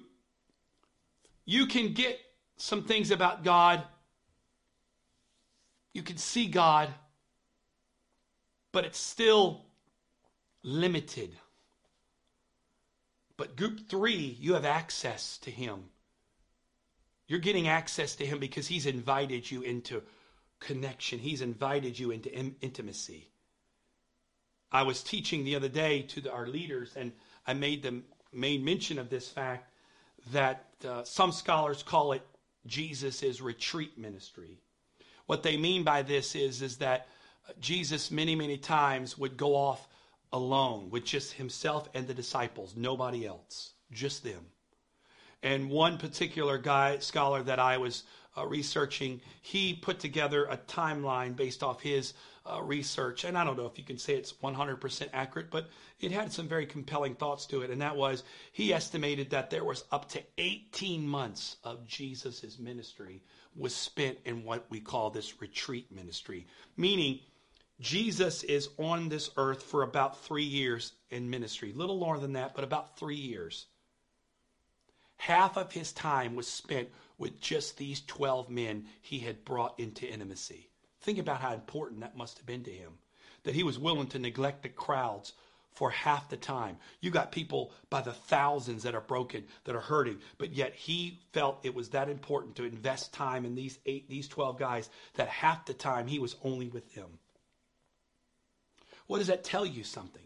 [1.44, 2.18] you can get
[2.56, 3.82] some things about God.
[5.92, 6.88] You can see God,
[8.72, 9.64] but it's still
[10.62, 11.30] limited.
[13.36, 15.84] But group three, you have access to Him.
[17.26, 20.02] You're getting access to Him because He's invited you into
[20.60, 23.28] connection, He's invited you into in- intimacy.
[24.72, 27.12] I was teaching the other day to the, our leaders, and
[27.46, 29.70] I made them made mention of this fact
[30.32, 32.22] that uh, some scholars call it
[32.66, 34.58] Jesus' retreat ministry.
[35.26, 37.08] What they mean by this is, is that
[37.60, 39.86] Jesus many, many times would go off
[40.32, 44.46] alone with just himself and the disciples, nobody else, just them.
[45.42, 48.04] And one particular guy, scholar that I was
[48.36, 52.14] uh, researching, he put together a timeline based off his
[52.46, 53.24] uh, research.
[53.24, 55.68] And I don't know if you can say it's 100% accurate, but
[56.00, 57.70] it had some very compelling thoughts to it.
[57.70, 63.22] And that was he estimated that there was up to 18 months of Jesus' ministry
[63.56, 67.20] was spent in what we call this retreat ministry, meaning
[67.80, 72.54] Jesus is on this earth for about three years in ministry, little more than that,
[72.54, 73.66] but about three years.
[75.24, 80.06] Half of his time was spent with just these 12 men he had brought into
[80.06, 80.68] intimacy.
[81.00, 82.98] Think about how important that must have been to him,
[83.44, 85.32] that he was willing to neglect the crowds
[85.72, 86.76] for half the time.
[87.00, 91.20] You got people by the thousands that are broken, that are hurting, but yet he
[91.32, 95.28] felt it was that important to invest time in these eight, these 12 guys that
[95.28, 97.18] half the time he was only with them.
[99.06, 100.20] What does that tell you something?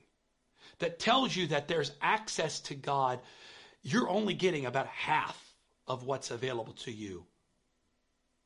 [0.81, 3.21] That tells you that there's access to God.
[3.83, 5.55] You're only getting about half
[5.87, 7.25] of what's available to you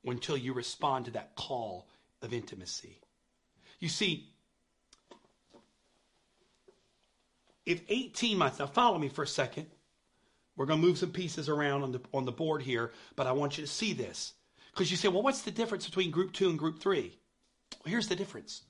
[0.05, 1.88] until you respond to that call
[2.23, 3.01] of intimacy.
[3.79, 4.29] You see,
[7.66, 9.66] if 18 months, now follow me for a second.
[10.57, 13.33] We're going to move some pieces around on the, on the board here, but I
[13.33, 14.35] want you to see this.
[14.73, 17.18] Because you say, well, what's the difference between group two and group three?
[17.85, 18.62] Well, here's the difference.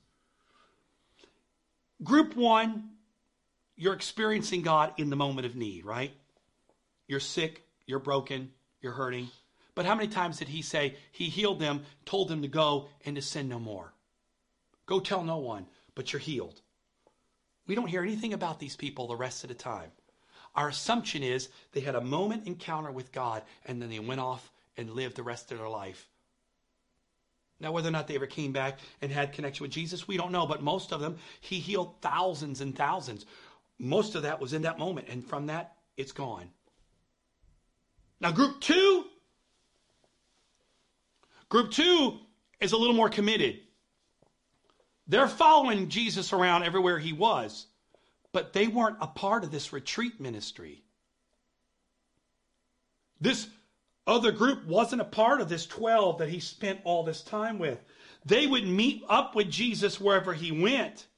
[2.03, 2.91] Group one,
[3.77, 6.13] you're experiencing God in the moment of need, right?
[7.13, 9.29] You're sick, you're broken, you're hurting.
[9.75, 13.17] But how many times did he say he healed them, told them to go and
[13.17, 13.93] to sin no more?
[14.87, 16.63] Go tell no one, but you're healed.
[17.67, 19.91] We don't hear anything about these people the rest of the time.
[20.55, 24.51] Our assumption is they had a moment encounter with God and then they went off
[24.79, 26.09] and lived the rest of their life.
[27.61, 30.33] Now, whether or not they ever came back and had connection with Jesus, we don't
[30.33, 30.47] know.
[30.47, 33.27] But most of them, he healed thousands and thousands.
[33.79, 35.09] Most of that was in that moment.
[35.11, 36.49] And from that, it's gone.
[38.23, 39.05] Now, group two,
[41.49, 42.21] group two
[42.61, 43.59] is a little more committed.
[45.09, 47.67] They're following Jesus around everywhere he was,
[48.33, 50.85] but they weren't a part of this retreat ministry.
[53.21, 53.49] This
[54.07, 57.81] other group wasn't a part of this 12 that he spent all this time with.
[58.25, 61.09] They would meet up with Jesus wherever he went,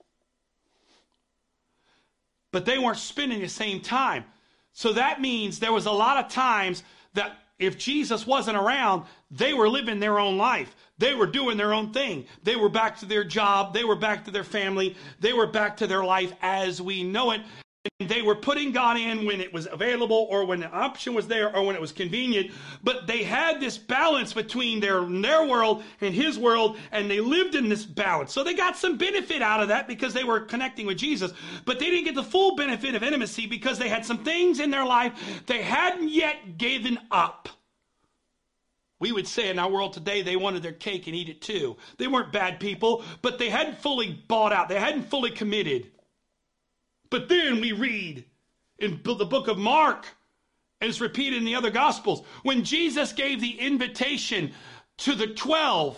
[2.50, 4.24] but they weren't spending the same time.
[4.74, 6.82] So that means there was a lot of times
[7.14, 10.74] that if Jesus wasn't around, they were living their own life.
[10.98, 12.26] They were doing their own thing.
[12.42, 13.72] They were back to their job.
[13.72, 14.96] They were back to their family.
[15.20, 17.40] They were back to their life as we know it.
[18.00, 21.54] They were putting God in when it was available or when the option was there
[21.54, 22.50] or when it was convenient.
[22.82, 27.54] But they had this balance between their, their world and his world, and they lived
[27.54, 28.32] in this balance.
[28.32, 31.32] So they got some benefit out of that because they were connecting with Jesus.
[31.66, 34.70] But they didn't get the full benefit of intimacy because they had some things in
[34.70, 37.48] their life they hadn't yet given up.
[39.00, 41.76] We would say in our world today, they wanted their cake and eat it too.
[41.98, 44.68] They weren't bad people, but they hadn't fully bought out.
[44.68, 45.90] They hadn't fully committed.
[47.14, 48.24] But then we read
[48.80, 50.04] in the book of Mark,
[50.80, 52.26] And it's repeated in the other gospels.
[52.42, 54.50] When Jesus gave the invitation
[54.96, 55.96] to the 12,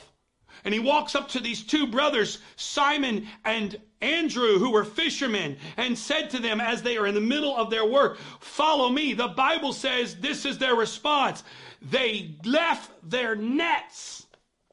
[0.63, 5.97] and he walks up to these two brothers, Simon and Andrew, who were fishermen, and
[5.97, 9.15] said to them as they are in the middle of their work, Follow me.
[9.15, 11.45] The Bible says this is their response.
[11.81, 14.27] They left their nets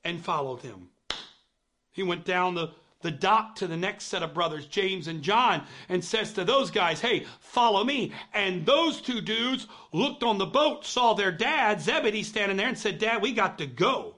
[0.04, 0.90] and followed him.
[1.94, 5.64] He went down the, the dock to the next set of brothers, James and John,
[5.90, 8.12] and says to those guys, Hey, follow me.
[8.34, 12.78] And those two dudes looked on the boat, saw their dad, Zebedee, standing there, and
[12.78, 14.16] said, Dad, we got to go.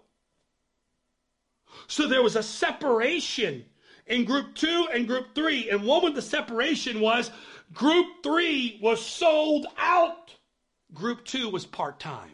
[1.88, 3.66] So there was a separation
[4.08, 5.70] in group two and group three.
[5.70, 7.32] And one was the separation was
[7.74, 10.34] group three was sold out,
[10.94, 12.32] group two was part time.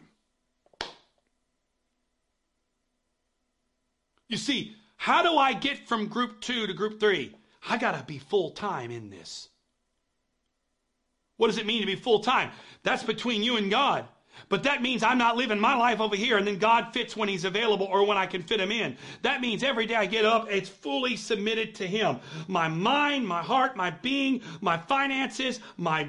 [4.28, 7.34] You see, how do I get from group two to group three?
[7.68, 9.48] I got to be full time in this.
[11.38, 12.52] What does it mean to be full time?
[12.84, 14.06] That's between you and God.
[14.48, 17.28] But that means I'm not living my life over here and then God fits when
[17.28, 18.96] He's available or when I can fit Him in.
[19.22, 22.20] That means every day I get up, it's fully submitted to Him.
[22.46, 26.08] My mind, my heart, my being, my finances, my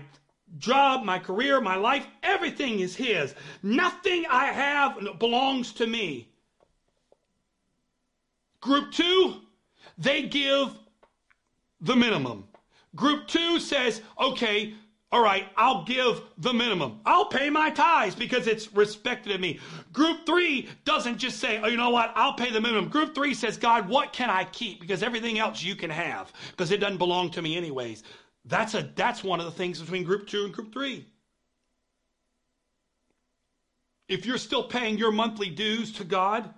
[0.60, 3.34] job, my career, my life, everything is His.
[3.64, 6.33] Nothing I have belongs to me.
[8.64, 9.42] Group two,
[9.98, 10.70] they give
[11.82, 12.48] the minimum.
[12.96, 14.74] Group two says, okay,
[15.12, 17.02] all right, I'll give the minimum.
[17.06, 19.60] I'll pay my tithes because it's respected of me.
[19.92, 22.14] Group three doesn't just say, oh, you know what?
[22.16, 22.88] I'll pay the minimum.
[22.88, 24.80] Group three says, God, what can I keep?
[24.80, 28.04] Because everything else you can have because it doesn't belong to me anyways.
[28.46, 31.06] That's a, that's one of the things between group two and group three.
[34.08, 36.54] If you're still paying your monthly dues to God,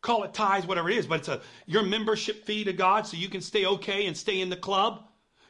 [0.00, 3.16] call it tithes, whatever it is, but it's a, your membership fee to God so
[3.16, 5.04] you can stay okay and stay in the club,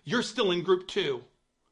[0.04, 1.22] you're still in group two.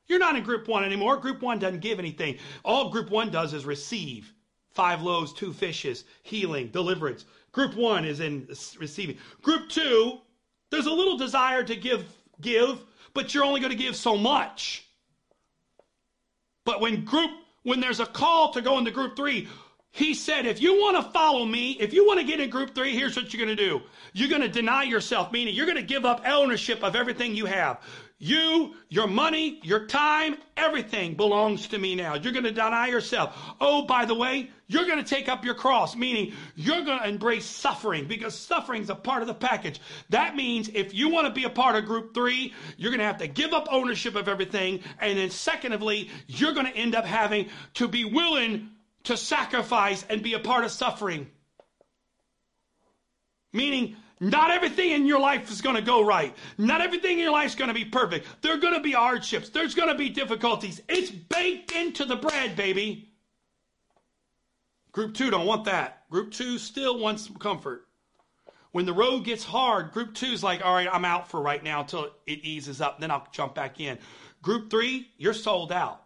[0.06, 1.16] You're not in group one anymore.
[1.16, 2.38] Group one doesn't give anything.
[2.64, 4.32] All group one does is receive
[4.70, 7.24] five loaves, two fishes, healing, deliverance.
[7.50, 8.46] Group one is in
[8.78, 9.16] receiving.
[9.40, 10.18] Group two,
[10.70, 12.04] there's a little desire to give,
[12.40, 12.84] give,
[13.14, 14.86] but you're only going to give so much.
[16.64, 17.30] But when group,
[17.62, 19.48] when there's a call to go into group three,
[19.96, 22.74] he said, if you want to follow me, if you want to get in group
[22.74, 23.80] three, here's what you're going to do.
[24.12, 27.46] You're going to deny yourself, meaning you're going to give up ownership of everything you
[27.46, 27.80] have.
[28.18, 32.14] You, your money, your time, everything belongs to me now.
[32.14, 33.38] You're going to deny yourself.
[33.58, 37.08] Oh, by the way, you're going to take up your cross, meaning you're going to
[37.08, 39.80] embrace suffering because suffering is a part of the package.
[40.10, 43.06] That means if you want to be a part of group three, you're going to
[43.06, 44.80] have to give up ownership of everything.
[45.00, 48.72] And then, secondly, you're going to end up having to be willing
[49.06, 51.28] to sacrifice and be a part of suffering.
[53.52, 56.34] Meaning, not everything in your life is going to go right.
[56.58, 58.26] Not everything in your life is going to be perfect.
[58.42, 59.50] There are going to be hardships.
[59.50, 60.80] There's going to be difficulties.
[60.88, 63.12] It's baked into the bread, baby.
[64.92, 66.08] Group two don't want that.
[66.10, 67.86] Group two still wants comfort.
[68.72, 71.62] When the road gets hard, group two is like, all right, I'm out for right
[71.62, 73.00] now until it eases up.
[73.00, 73.98] Then I'll jump back in.
[74.42, 76.02] Group three, you're sold out.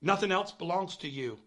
[0.00, 1.38] Nothing else belongs to you.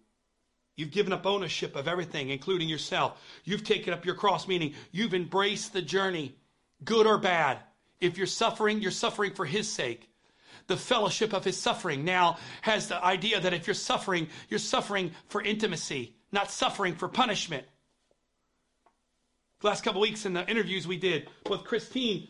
[0.76, 3.22] You've given up ownership of everything, including yourself.
[3.44, 6.36] You've taken up your cross, meaning you've embraced the journey,
[6.84, 7.60] good or bad.
[8.00, 10.10] If you're suffering, you're suffering for His sake.
[10.68, 15.12] The fellowship of His suffering now has the idea that if you're suffering, you're suffering
[15.28, 17.66] for intimacy, not suffering for punishment.
[19.60, 22.30] The last couple weeks in the interviews we did with Christine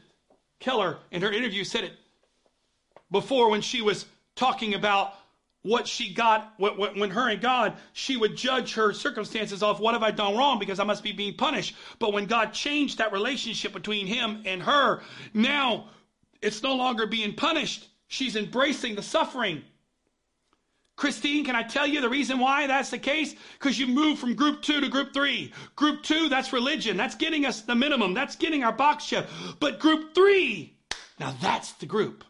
[0.60, 1.94] Keller, in her interview, said it
[3.10, 5.14] before when she was talking about
[5.64, 10.04] what she got when her and God, she would judge her circumstances off what have
[10.04, 11.76] I done wrong because I must be being punished.
[12.00, 15.02] But when God changed that relationship between him and her,
[15.34, 15.90] now
[16.42, 17.88] it's no longer being punished.
[18.08, 19.64] She's embracing the suffering.
[20.96, 23.36] Christine, can I tell you the reason why that's the case?
[23.58, 25.54] Because you moved from group two to group three.
[25.76, 26.98] Group two, that's religion.
[26.98, 28.14] That's getting us the minimum.
[28.14, 29.30] That's getting our box checked.
[29.60, 30.78] But group three,
[31.20, 32.24] now that's the group.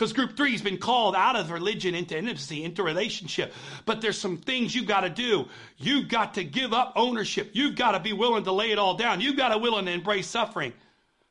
[0.00, 3.52] Because group three has been called out of religion into intimacy, into relationship.
[3.84, 5.46] But there's some things you've got to do.
[5.76, 7.50] You've got to give up ownership.
[7.52, 9.20] You've got to be willing to lay it all down.
[9.20, 10.72] You've got to be willing to embrace suffering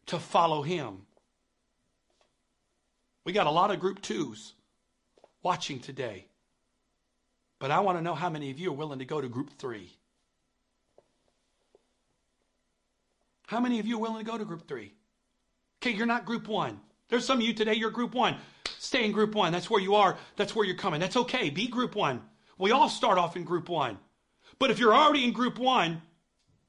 [0.05, 1.01] to follow him.
[3.26, 4.53] We got a lot of group twos
[5.41, 6.28] watching today.
[7.57, 9.49] But I want to know how many of you are willing to go to group
[9.57, 9.97] three.
[13.47, 14.93] How many of you are willing to go to group three?
[15.82, 16.80] Okay, you're not group one.
[17.09, 18.38] There's some of you today, you're group one.
[18.82, 19.52] Stay in group one.
[19.52, 20.18] That's where you are.
[20.38, 21.02] That's where you're coming.
[21.02, 21.50] That's okay.
[21.50, 22.22] Be group one.
[22.58, 24.00] We all start off in group one.
[24.58, 26.02] But if you're already in group one,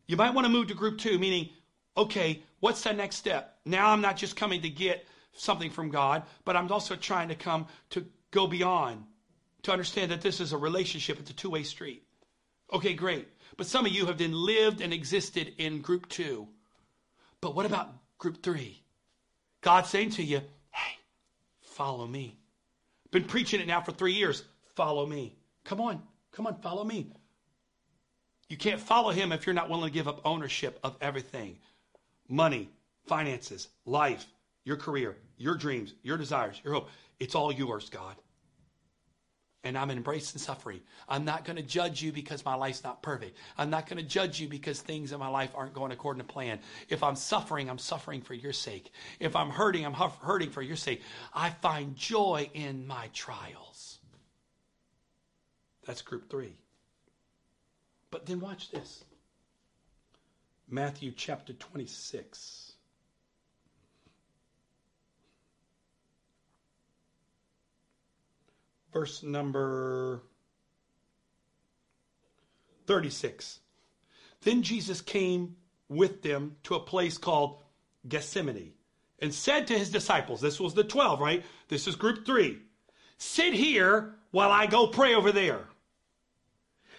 [0.09, 1.51] you might want to move to group two, meaning,
[1.97, 3.59] okay, what's the next step?
[3.65, 7.37] Now I'm not just coming to get something from God, but I'm also trying to
[7.37, 9.05] come to go beyond.
[9.63, 12.03] to understand that this is a relationship, it's a two way street.
[12.73, 13.29] Okay, great.
[13.57, 16.49] But some of you have then lived and existed in group two.
[17.41, 18.83] But what about group three?
[19.61, 20.41] God's saying to you,
[21.81, 22.37] follow me.
[23.11, 24.45] Been preaching it now for three years.
[24.77, 25.35] Follow me.
[25.65, 27.07] Come on, come on, follow me.
[28.51, 31.57] You can't follow him if you're not willing to give up ownership of everything
[32.29, 32.69] money,
[33.07, 34.27] finances, life,
[34.65, 36.91] your career, your dreams, your desires, your hope.
[37.19, 38.15] It's all yours, God.
[39.63, 40.81] And I'm embracing suffering.
[41.07, 43.37] I'm not going to judge you because my life's not perfect.
[43.59, 46.33] I'm not going to judge you because things in my life aren't going according to
[46.33, 46.61] plan.
[46.89, 48.91] If I'm suffering, I'm suffering for your sake.
[49.19, 51.03] If I'm hurting, I'm hurting for your sake.
[51.35, 53.99] I find joy in my trials.
[55.87, 56.57] That's group three.
[58.11, 59.05] But then watch this
[60.69, 62.70] Matthew chapter 26.
[68.93, 70.23] Verse number
[72.87, 73.61] 36.
[74.43, 75.57] Then Jesus came
[75.89, 77.63] with them to a place called
[78.09, 78.73] Gethsemane
[79.21, 81.45] and said to his disciples, This was the 12, right?
[81.69, 82.59] This is group three.
[83.19, 85.67] Sit here while I go pray over there.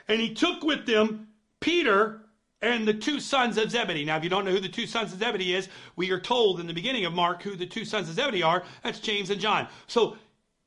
[0.07, 1.27] And he took with them
[1.59, 2.21] Peter
[2.61, 4.05] and the two sons of Zebedee.
[4.05, 6.59] Now, if you don't know who the two sons of Zebedee is, we are told
[6.59, 8.63] in the beginning of Mark who the two sons of Zebedee are.
[8.83, 9.67] That's James and John.
[9.87, 10.17] So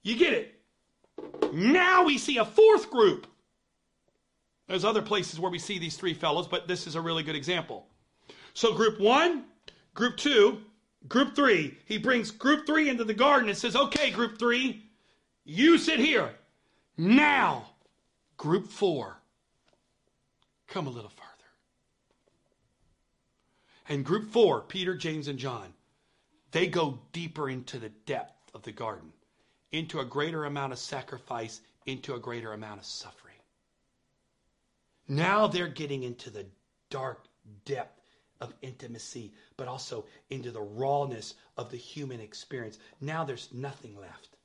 [0.02, 0.53] you get it.
[1.54, 3.28] Now we see a fourth group.
[4.66, 7.36] There's other places where we see these three fellows, but this is a really good
[7.36, 7.86] example.
[8.54, 9.44] So, group one,
[9.94, 10.58] group two,
[11.06, 11.78] group three.
[11.86, 14.84] He brings group three into the garden and says, Okay, group three,
[15.44, 16.34] you sit here.
[16.96, 17.66] Now,
[18.36, 19.18] group four,
[20.66, 21.30] come a little farther.
[23.88, 25.72] And group four, Peter, James, and John,
[26.50, 29.12] they go deeper into the depth of the garden
[29.74, 33.34] into a greater amount of sacrifice, into a greater amount of suffering.
[35.08, 36.46] Now they're getting into the
[36.90, 37.24] dark
[37.64, 38.00] depth
[38.40, 42.78] of intimacy, but also into the rawness of the human experience.
[43.00, 44.36] Now there's nothing left.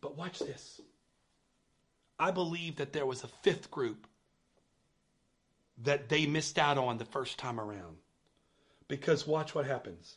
[0.00, 0.80] But watch this.
[2.18, 4.06] I believe that there was a fifth group
[5.82, 7.96] that they missed out on the first time around.
[8.86, 10.16] Because watch what happens.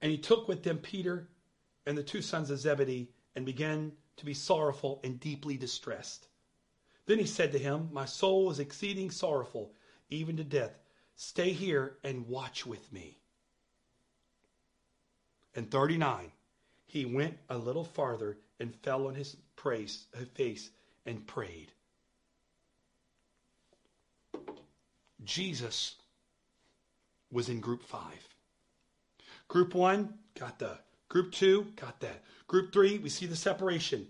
[0.00, 1.28] And he took with them Peter
[1.86, 6.28] and the two sons of Zebedee and began to be sorrowful and deeply distressed.
[7.06, 9.72] Then he said to him, My soul is exceeding sorrowful,
[10.10, 10.78] even to death.
[11.16, 13.18] Stay here and watch with me.
[15.54, 16.30] And 39,
[16.86, 20.70] he went a little farther and fell on his praise, uh, face
[21.06, 21.72] and prayed.
[25.24, 25.96] Jesus
[27.30, 28.28] was in group five.
[29.48, 30.84] Group one, got that.
[31.08, 32.22] Group two, got that.
[32.46, 34.06] Group three, we see the separation.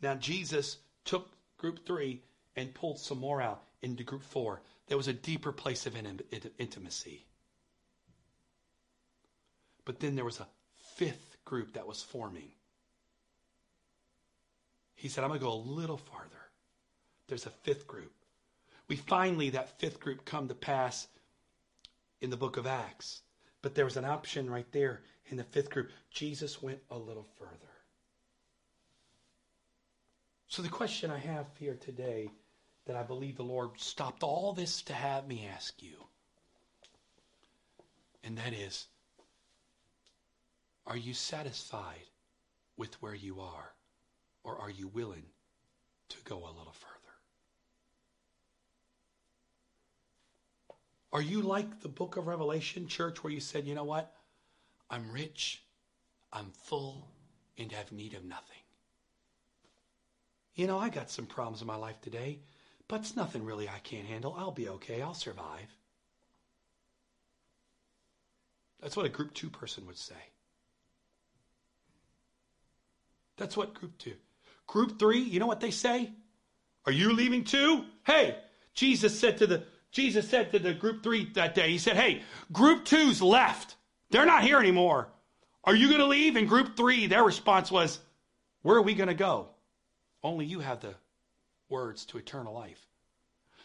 [0.00, 2.22] Now, Jesus took group three
[2.56, 4.62] and pulled some more out into group four.
[4.86, 5.94] There was a deeper place of
[6.58, 7.26] intimacy.
[9.84, 10.48] But then there was a
[10.96, 12.50] fifth group that was forming.
[14.94, 16.28] He said, I'm going to go a little farther.
[17.28, 18.12] There's a fifth group.
[18.88, 21.08] We finally, that fifth group, come to pass
[22.20, 23.20] in the book of Acts.
[23.62, 25.90] But there was an option right there in the fifth group.
[26.10, 27.54] Jesus went a little further.
[30.48, 32.30] So, the question I have here today
[32.86, 36.06] that I believe the Lord stopped all this to have me ask you,
[38.24, 38.86] and that is
[40.86, 42.06] Are you satisfied
[42.78, 43.74] with where you are,
[44.42, 45.26] or are you willing
[46.08, 46.97] to go a little further?
[51.12, 54.12] Are you like the book of Revelation, church, where you said, you know what?
[54.90, 55.62] I'm rich,
[56.32, 57.08] I'm full,
[57.56, 58.56] and have need of nothing.
[60.54, 62.40] You know, I got some problems in my life today,
[62.88, 64.34] but it's nothing really I can't handle.
[64.36, 65.00] I'll be okay.
[65.00, 65.74] I'll survive.
[68.80, 70.14] That's what a group two person would say.
[73.36, 74.14] That's what group two.
[74.66, 76.10] Group three, you know what they say?
[76.86, 77.84] Are you leaving too?
[78.04, 78.36] Hey,
[78.74, 82.22] Jesus said to the Jesus said to the group three that day, He said, Hey,
[82.52, 83.76] group two's left.
[84.10, 85.08] They're not here anymore.
[85.64, 86.36] Are you going to leave?
[86.36, 87.98] And group three, their response was,
[88.62, 89.48] Where are we going to go?
[90.22, 90.94] Only you have the
[91.68, 92.80] words to eternal life.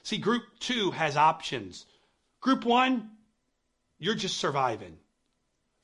[0.04, 1.86] See, group two has options.
[2.42, 3.12] Group one,
[4.00, 4.98] you're just surviving.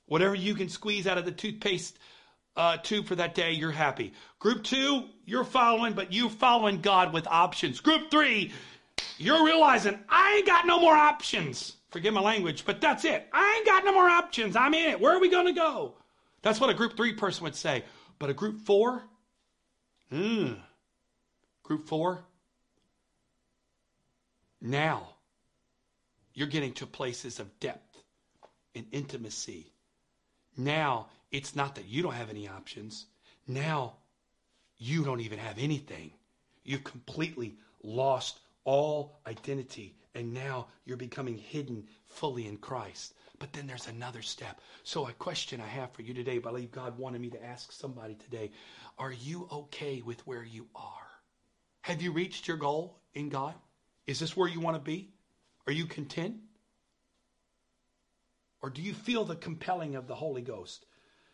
[0.08, 1.98] Whatever you can squeeze out of the toothpaste
[2.58, 4.14] uh, tube for that day, you're happy.
[4.40, 7.80] Group two, you're following, but you're following God with options.
[7.80, 8.52] Group three,
[9.18, 11.76] you're realizing I ain't got no more options.
[11.90, 13.28] Forgive my language, but that's it.
[13.34, 14.56] I ain't got no more options.
[14.56, 15.00] I'm in it.
[15.00, 15.96] Where are we going to go?
[16.42, 17.84] That's what a group three person would say.
[18.20, 19.04] But a group four,
[20.12, 20.58] mm,
[21.64, 22.24] group four,
[24.62, 25.16] now
[26.34, 28.04] you're getting to places of depth
[28.76, 29.72] and intimacy.
[30.56, 33.06] Now it's not that you don't have any options.
[33.48, 33.96] Now
[34.78, 36.12] you don't even have anything.
[36.64, 38.40] You've completely lost
[38.70, 43.16] all identity, and now you're becoming hidden fully in Christ.
[43.40, 44.62] But then there's another step.
[44.84, 47.72] So, a question I have for you today, I believe God wanted me to ask
[47.72, 48.52] somebody today
[49.00, 51.08] Are you okay with where you are?
[51.82, 53.56] Have you reached your goal in God?
[54.06, 55.10] Is this where you want to be?
[55.66, 56.36] Are you content?
[58.62, 60.86] Or do you feel the compelling of the Holy Ghost?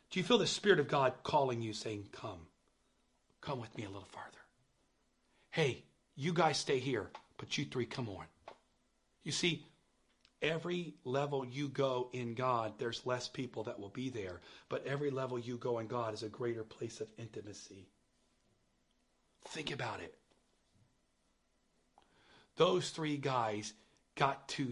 [0.10, 2.48] Do you feel the Spirit of God calling you, saying, Come,
[3.42, 4.38] come with me a little farther?
[5.50, 5.84] Hey,
[6.16, 8.26] you guys stay here, but you three come on.
[9.24, 9.66] You see,
[10.42, 14.42] every level you go in God, there's less people that will be there.
[14.70, 17.88] But every level you go in God is a greater place of intimacy.
[19.50, 20.14] Think about it.
[22.56, 23.74] Those three guys
[24.16, 24.72] got to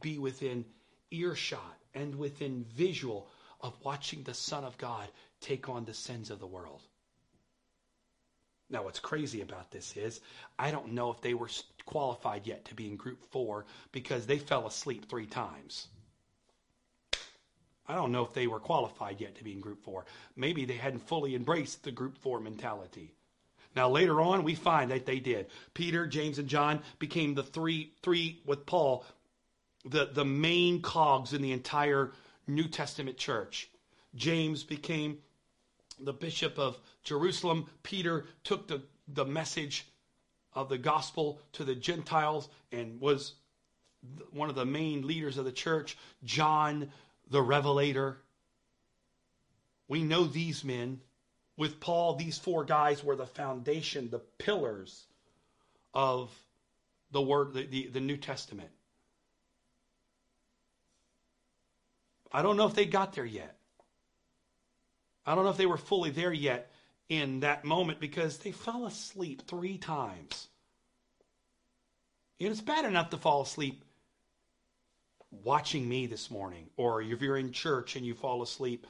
[0.00, 0.64] be within
[1.10, 3.28] earshot and within visual
[3.60, 5.08] of watching the Son of God
[5.40, 6.82] take on the sins of the world.
[8.68, 10.20] Now, what's crazy about this is
[10.58, 11.48] I don't know if they were
[11.86, 15.88] qualified yet to be in group four because they fell asleep three times.
[17.88, 20.04] I don't know if they were qualified yet to be in group four.
[20.34, 23.14] Maybe they hadn't fully embraced the group four mentality.
[23.76, 25.46] Now later on we find that they did.
[25.72, 29.04] Peter, James, and John became the three three with Paul,
[29.84, 32.12] the, the main cogs in the entire
[32.46, 33.70] New Testament church.
[34.14, 35.18] James became
[36.00, 37.66] the bishop of Jerusalem.
[37.82, 39.86] Peter took the, the message
[40.56, 43.34] of the gospel to the Gentiles and was
[44.32, 45.96] one of the main leaders of the church.
[46.24, 46.90] John,
[47.30, 48.16] the revelator.
[49.86, 51.00] We know these men.
[51.58, 55.06] With Paul, these four guys were the foundation, the pillars
[55.94, 56.30] of
[57.12, 58.68] the word, the, the, the New Testament.
[62.32, 63.56] I don't know if they got there yet.
[65.24, 66.70] I don't know if they were fully there yet
[67.08, 70.48] in that moment because they fell asleep three times.
[72.40, 73.84] And it's bad enough to fall asleep
[75.30, 78.86] watching me this morning, or if you're in church and you fall asleep,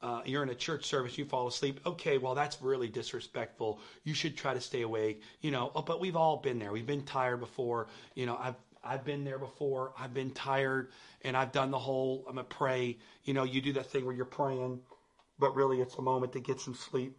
[0.00, 1.80] uh, you're in a church service, you fall asleep.
[1.86, 3.80] Okay, well, that's really disrespectful.
[4.04, 5.22] You should try to stay awake.
[5.40, 6.72] You know, oh, but we've all been there.
[6.72, 7.88] We've been tired before.
[8.14, 8.56] You know, I've
[8.86, 9.94] I've been there before.
[9.98, 10.90] I've been tired,
[11.22, 12.26] and I've done the whole.
[12.28, 12.98] I'm a pray.
[13.24, 14.80] You know, you do that thing where you're praying
[15.38, 17.16] but really it's a moment to get some sleep.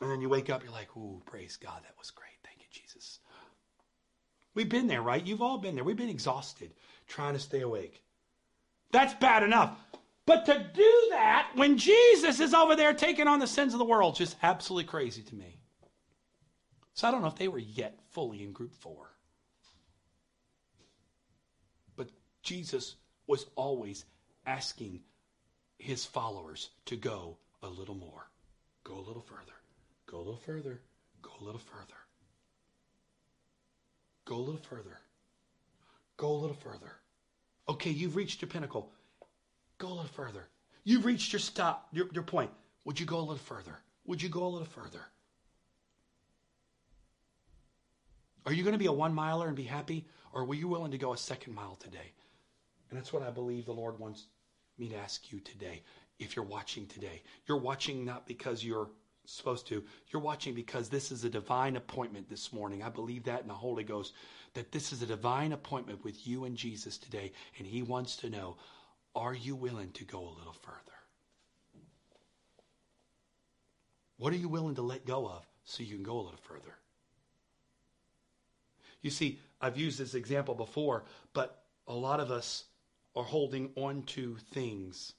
[0.00, 2.30] And then you wake up, you're like, ooh, praise God, that was great.
[2.42, 3.18] Thank you, Jesus.
[4.54, 5.24] We've been there, right?
[5.24, 5.84] You've all been there.
[5.84, 6.72] We've been exhausted
[7.06, 8.02] trying to stay awake.
[8.92, 9.78] That's bad enough.
[10.26, 13.84] But to do that when Jesus is over there taking on the sins of the
[13.84, 15.58] world, just absolutely crazy to me.
[16.94, 19.10] So I don't know if they were yet fully in group four.
[21.96, 22.10] But
[22.42, 22.96] Jesus
[23.26, 24.04] was always
[24.46, 25.00] asking
[25.78, 28.28] his followers to go a little more.
[28.84, 29.59] Go a little further.
[30.10, 30.80] Go a little further.
[31.22, 31.94] Go a little further.
[34.24, 34.98] Go a little further.
[36.16, 36.92] Go a little further.
[37.68, 38.90] Okay, you've reached your pinnacle.
[39.78, 40.48] Go a little further.
[40.82, 42.50] You've reached your stop, your, your point.
[42.84, 43.78] Would you go a little further?
[44.06, 45.00] Would you go a little further?
[48.46, 50.06] Are you going to be a one miler and be happy?
[50.32, 52.12] Or were you willing to go a second mile today?
[52.90, 54.26] And that's what I believe the Lord wants
[54.76, 55.82] me to ask you today
[56.18, 57.22] if you're watching today.
[57.46, 58.88] You're watching not because you're
[59.24, 59.84] supposed to.
[60.08, 62.82] You're watching because this is a divine appointment this morning.
[62.82, 64.12] I believe that in the Holy Ghost,
[64.54, 67.32] that this is a divine appointment with you and Jesus today.
[67.58, 68.56] And He wants to know
[69.14, 70.76] are you willing to go a little further?
[74.18, 76.76] What are you willing to let go of so you can go a little further?
[79.02, 82.64] You see, I've used this example before, but a lot of us
[83.16, 85.14] are holding on to things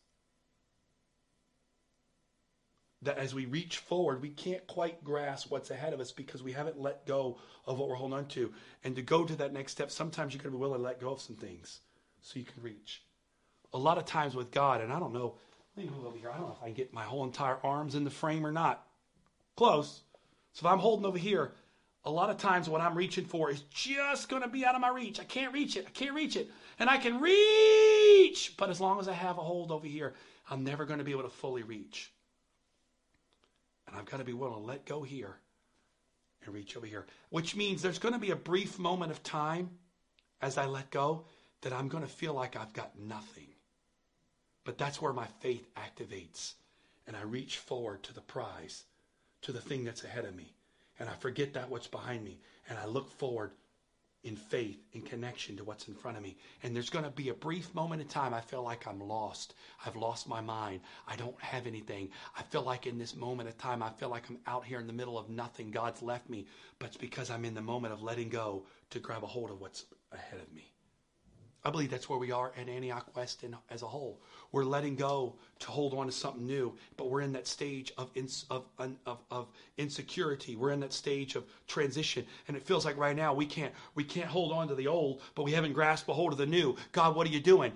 [3.04, 6.52] that as we reach forward, we can't quite grasp what's ahead of us because we
[6.52, 8.54] haven't let go of what we're holding on to.
[8.84, 11.00] And to go to that next step, sometimes you're going to be willing to let
[11.00, 11.80] go of some things
[12.22, 13.02] so you can reach.
[13.74, 15.36] A lot of times with God, and I don't know,
[15.76, 16.30] let me move over here.
[16.30, 18.52] I don't know if I can get my whole entire arms in the frame or
[18.52, 18.86] not.
[19.56, 20.02] Close.
[20.54, 21.54] So if I'm holding over here,
[22.04, 24.82] a lot of times what I'm reaching for is just going to be out of
[24.82, 25.20] my reach.
[25.20, 25.86] I can't reach it.
[25.88, 26.50] I can't reach it
[26.80, 28.56] and I can reach.
[28.58, 30.14] But as long as I have a hold over here,
[30.50, 32.12] I'm never going to be able to fully reach.
[33.92, 35.36] And I've got to be willing to let go here
[36.46, 39.70] and reach over here, which means there's going to be a brief moment of time
[40.42, 41.26] as I let go
[41.62, 43.50] that I'm going to feel like I've got nothing.
[44.64, 46.54] But that's where my faith activates.
[47.08, 48.86] and I reach forward to the prize,
[49.42, 50.54] to the thing that's ahead of me.
[51.00, 52.40] And I forget that what's behind me.
[52.70, 53.52] And I look forward
[54.24, 56.38] in faith, in connection to what's in front of me.
[56.62, 59.56] And there's going to be a brief moment in time I feel like I'm lost.
[59.86, 60.82] I've lost my mind.
[61.08, 62.10] I don't have anything.
[62.38, 64.88] I feel like in this moment of time, I feel like I'm out here in
[64.88, 65.72] the middle of nothing.
[65.72, 66.46] God's left me.
[66.78, 69.60] But it's because I'm in the moment of letting go to grab a hold of
[69.60, 70.71] what's ahead of me.
[71.64, 74.20] I believe that's where we are at Antioch West and as a whole.
[74.52, 78.10] We're letting go to hold on to something new, but we're in that stage of,
[78.16, 79.48] ins- of, of, of
[79.78, 80.56] insecurity.
[80.56, 84.04] We're in that stage of transition, and it feels like right now we can't we
[84.04, 86.76] can't hold on to the old, but we haven't grasped a hold of the new.
[86.94, 87.74] God, what are you doing?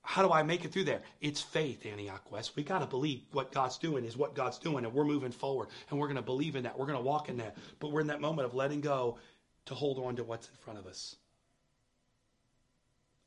[0.00, 1.02] How do I make it through there?
[1.20, 2.56] It's faith, Antioch West.
[2.56, 5.68] We got to believe what God's doing is what God's doing, and we're moving forward,
[5.90, 6.78] and we're going to believe in that.
[6.78, 9.18] We're going to walk in that, but we're in that moment of letting go
[9.66, 11.16] to hold on to what's in front of us.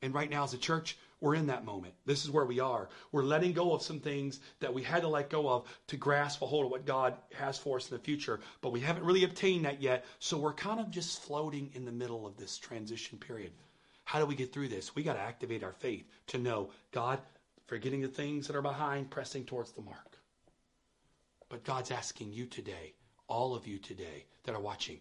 [0.01, 1.95] And right now, as a church, we're in that moment.
[2.05, 2.89] This is where we are.
[3.11, 6.41] We're letting go of some things that we had to let go of to grasp
[6.43, 9.23] a hold of what God has for us in the future, but we haven't really
[9.23, 10.05] obtained that yet.
[10.19, 13.51] So we're kind of just floating in the middle of this transition period.
[14.05, 14.95] How do we get through this?
[14.95, 17.19] We got to activate our faith to know God,
[17.65, 20.17] forgetting the things that are behind, pressing towards the mark.
[21.49, 22.93] But God's asking you today,
[23.27, 24.99] all of you today that are watching,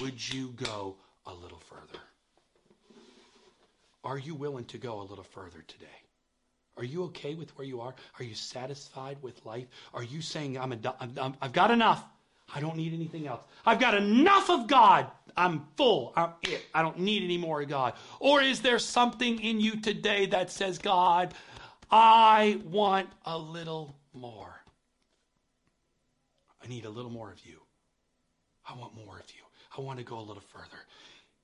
[0.00, 0.96] would you go
[1.26, 2.00] a little further?
[4.08, 5.86] Are you willing to go a little further today?
[6.78, 7.94] Are you okay with where you are?
[8.18, 9.66] Are you satisfied with life?
[9.92, 10.78] Are you saying, I'm, a,
[11.18, 12.02] I'm I've got enough.
[12.54, 13.44] I don't need anything else.
[13.66, 15.08] I've got enough of God.
[15.36, 16.14] I'm full.
[16.16, 16.64] I'm it.
[16.72, 17.92] I don't need any more of God.
[18.18, 21.34] Or is there something in you today that says, God,
[21.90, 24.62] I want a little more?
[26.64, 27.60] I need a little more of you.
[28.66, 29.42] I want more of you.
[29.76, 30.78] I want to go a little further.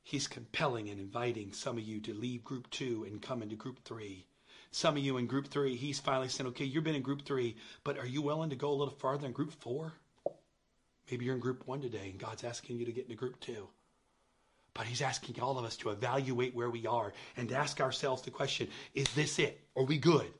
[0.06, 3.82] He's compelling and inviting some of you to leave group two and come into group
[3.84, 4.26] three.
[4.70, 7.56] Some of you in group three, he's finally saying, okay, you've been in group three,
[7.84, 9.94] but are you willing to go a little farther in group four?
[11.10, 13.66] Maybe you're in group one today and God's asking you to get into group two.
[14.74, 18.22] But he's asking all of us to evaluate where we are and to ask ourselves
[18.22, 19.60] the question, is this it?
[19.74, 20.30] Are we good?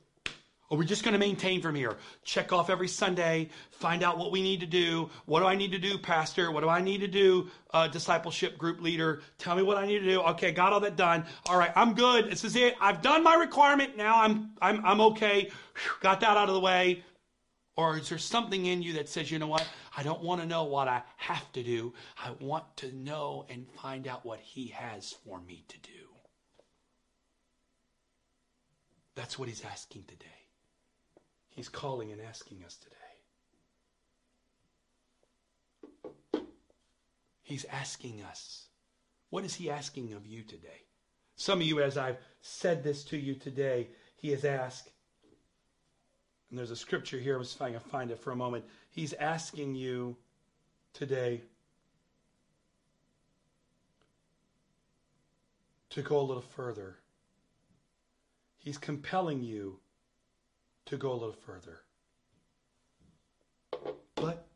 [0.69, 1.95] Or we're just going to maintain from here.
[2.23, 5.09] Check off every Sunday, find out what we need to do.
[5.25, 6.51] What do I need to do, Pastor?
[6.51, 9.21] What do I need to do, uh, discipleship group leader?
[9.37, 10.21] Tell me what I need to do.
[10.21, 11.23] Okay, got all that done.
[11.47, 12.31] All right, I'm good.
[12.31, 12.75] This is it.
[12.81, 13.95] I've done my requirement.
[13.95, 15.43] Now I'm I'm I'm okay.
[15.43, 17.03] Whew, got that out of the way.
[17.77, 19.67] Or is there something in you that says, you know what?
[19.97, 21.93] I don't want to know what I have to do.
[22.17, 25.91] I want to know and find out what He has for me to do.
[29.15, 30.44] That's what He's asking today.
[31.55, 32.95] He's calling and asking us today.
[37.41, 38.67] He's asking us.
[39.29, 40.83] What is he asking of you today?
[41.37, 43.87] Some of you, as I've said this to you today,
[44.17, 44.89] he has asked,
[46.49, 48.65] and there's a scripture here, I'm just trying to find it for a moment.
[48.91, 50.17] He's asking you
[50.93, 51.41] today
[55.91, 56.97] to go a little further.
[58.57, 59.79] He's compelling you
[60.85, 61.81] to go a little further.
[64.15, 64.47] But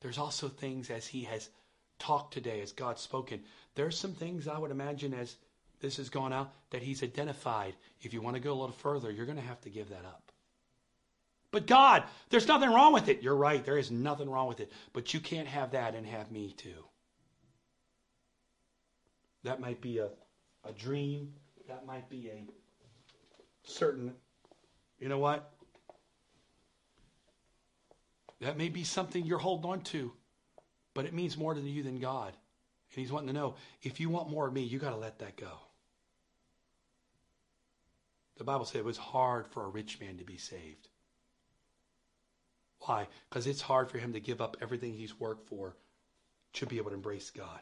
[0.00, 1.48] there's also things as he has
[1.98, 3.42] talked today, as God's spoken.
[3.74, 5.36] There's some things I would imagine as
[5.80, 7.74] this has gone out that he's identified.
[8.02, 10.04] If you want to go a little further, you're going to have to give that
[10.04, 10.32] up.
[11.52, 13.22] But God, there's nothing wrong with it.
[13.22, 14.70] You're right, there is nothing wrong with it.
[14.92, 16.84] But you can't have that and have me too.
[19.42, 20.10] That might be a,
[20.64, 21.32] a dream.
[21.68, 22.44] That might be a
[23.64, 24.14] certain
[25.00, 25.50] you know what?
[28.40, 30.12] That may be something you're holding on to,
[30.94, 32.28] but it means more to you than God.
[32.28, 35.18] And He's wanting to know if you want more of me, you got to let
[35.18, 35.52] that go.
[38.36, 40.88] The Bible said it was hard for a rich man to be saved.
[42.80, 43.06] Why?
[43.28, 45.76] Because it's hard for him to give up everything he's worked for
[46.54, 47.60] to be able to embrace God.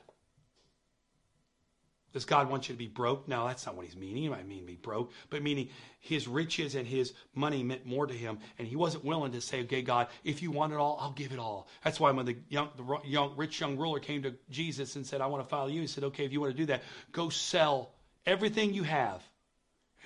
[2.13, 3.29] Does God want you to be broke?
[3.29, 4.23] No, that's not what he's meaning.
[4.23, 5.69] He might mean be broke, but meaning
[6.01, 9.63] his riches and his money meant more to him, and he wasn't willing to say,
[9.63, 12.37] "Okay, God, if you want it all, I'll give it all." That's why when the
[12.49, 15.69] young, the young, rich young ruler came to Jesus and said, "I want to follow
[15.69, 16.83] you," he said, "Okay, if you want to do that,
[17.13, 17.93] go sell
[18.25, 19.23] everything you have."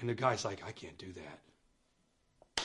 [0.00, 2.64] And the guy's like, "I can't do that."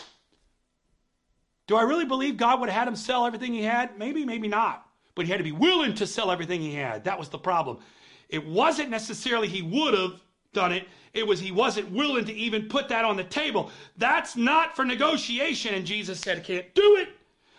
[1.67, 3.99] Do I really believe God would have had him sell everything he had?
[3.99, 4.89] Maybe, maybe not.
[5.15, 7.03] But he had to be willing to sell everything he had.
[7.03, 7.79] That was the problem.
[8.30, 10.21] It wasn't necessarily he would have
[10.53, 10.88] done it.
[11.13, 13.71] It was he wasn't willing to even put that on the table.
[13.97, 15.73] That's not for negotiation.
[15.73, 17.09] And Jesus said, I can't do it.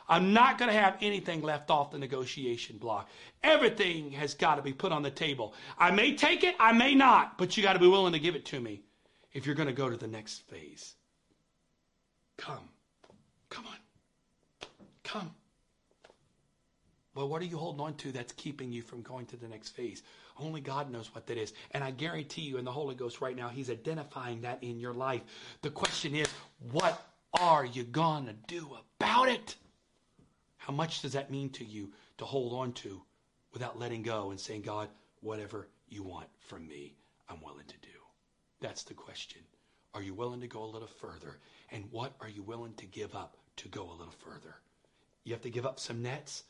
[0.08, 3.10] I'm not going to have anything left off the negotiation block.
[3.42, 5.54] Everything has got to be put on the table.
[5.78, 8.34] I may take it, I may not, but you got to be willing to give
[8.34, 8.80] it to me
[9.34, 10.94] if you're going to go to the next phase.
[12.38, 12.70] Come.
[13.50, 14.68] Come on.
[15.04, 15.34] Come.
[17.14, 19.70] Well, what are you holding on to that's keeping you from going to the next
[19.70, 20.02] phase?
[20.38, 21.52] Only God knows what that is.
[21.72, 24.94] And I guarantee you, in the Holy Ghost right now, He's identifying that in your
[24.94, 25.22] life.
[25.62, 26.28] The question is,
[26.70, 27.02] what
[27.38, 28.68] are you going to do
[29.00, 29.56] about it?
[30.56, 33.02] How much does that mean to you to hold on to
[33.52, 34.88] without letting go and saying, God,
[35.20, 36.94] whatever you want from me,
[37.28, 37.88] I'm willing to do?
[38.60, 39.42] That's the question.
[39.94, 41.38] Are you willing to go a little further?
[41.70, 44.56] And what are you willing to give up to go a little further?
[45.24, 46.44] You have to give up some nets?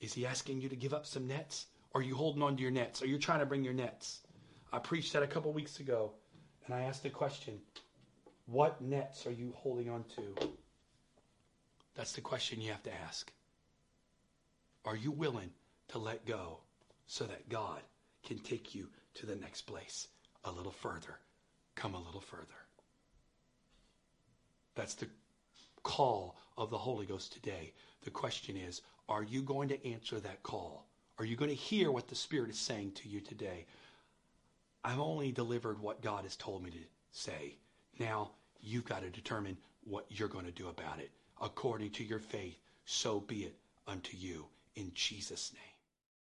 [0.00, 1.66] Is he asking you to give up some nets?
[1.96, 3.00] Are you holding on to your nets?
[3.00, 4.20] Are you trying to bring your nets?
[4.70, 6.12] I preached that a couple weeks ago,
[6.66, 7.58] and I asked the question
[8.44, 10.50] What nets are you holding on to?
[11.94, 13.32] That's the question you have to ask.
[14.84, 15.48] Are you willing
[15.88, 16.58] to let go
[17.06, 17.80] so that God
[18.22, 20.08] can take you to the next place
[20.44, 21.18] a little further?
[21.76, 22.60] Come a little further.
[24.74, 25.08] That's the
[25.82, 27.72] call of the Holy Ghost today.
[28.04, 30.85] The question is are you going to answer that call?
[31.18, 33.64] Are you going to hear what the Spirit is saying to you today?
[34.84, 36.78] I've only delivered what God has told me to
[37.10, 37.56] say.
[37.98, 41.10] Now you've got to determine what you're going to do about it.
[41.40, 43.56] According to your faith, so be it
[43.86, 45.75] unto you in Jesus' name.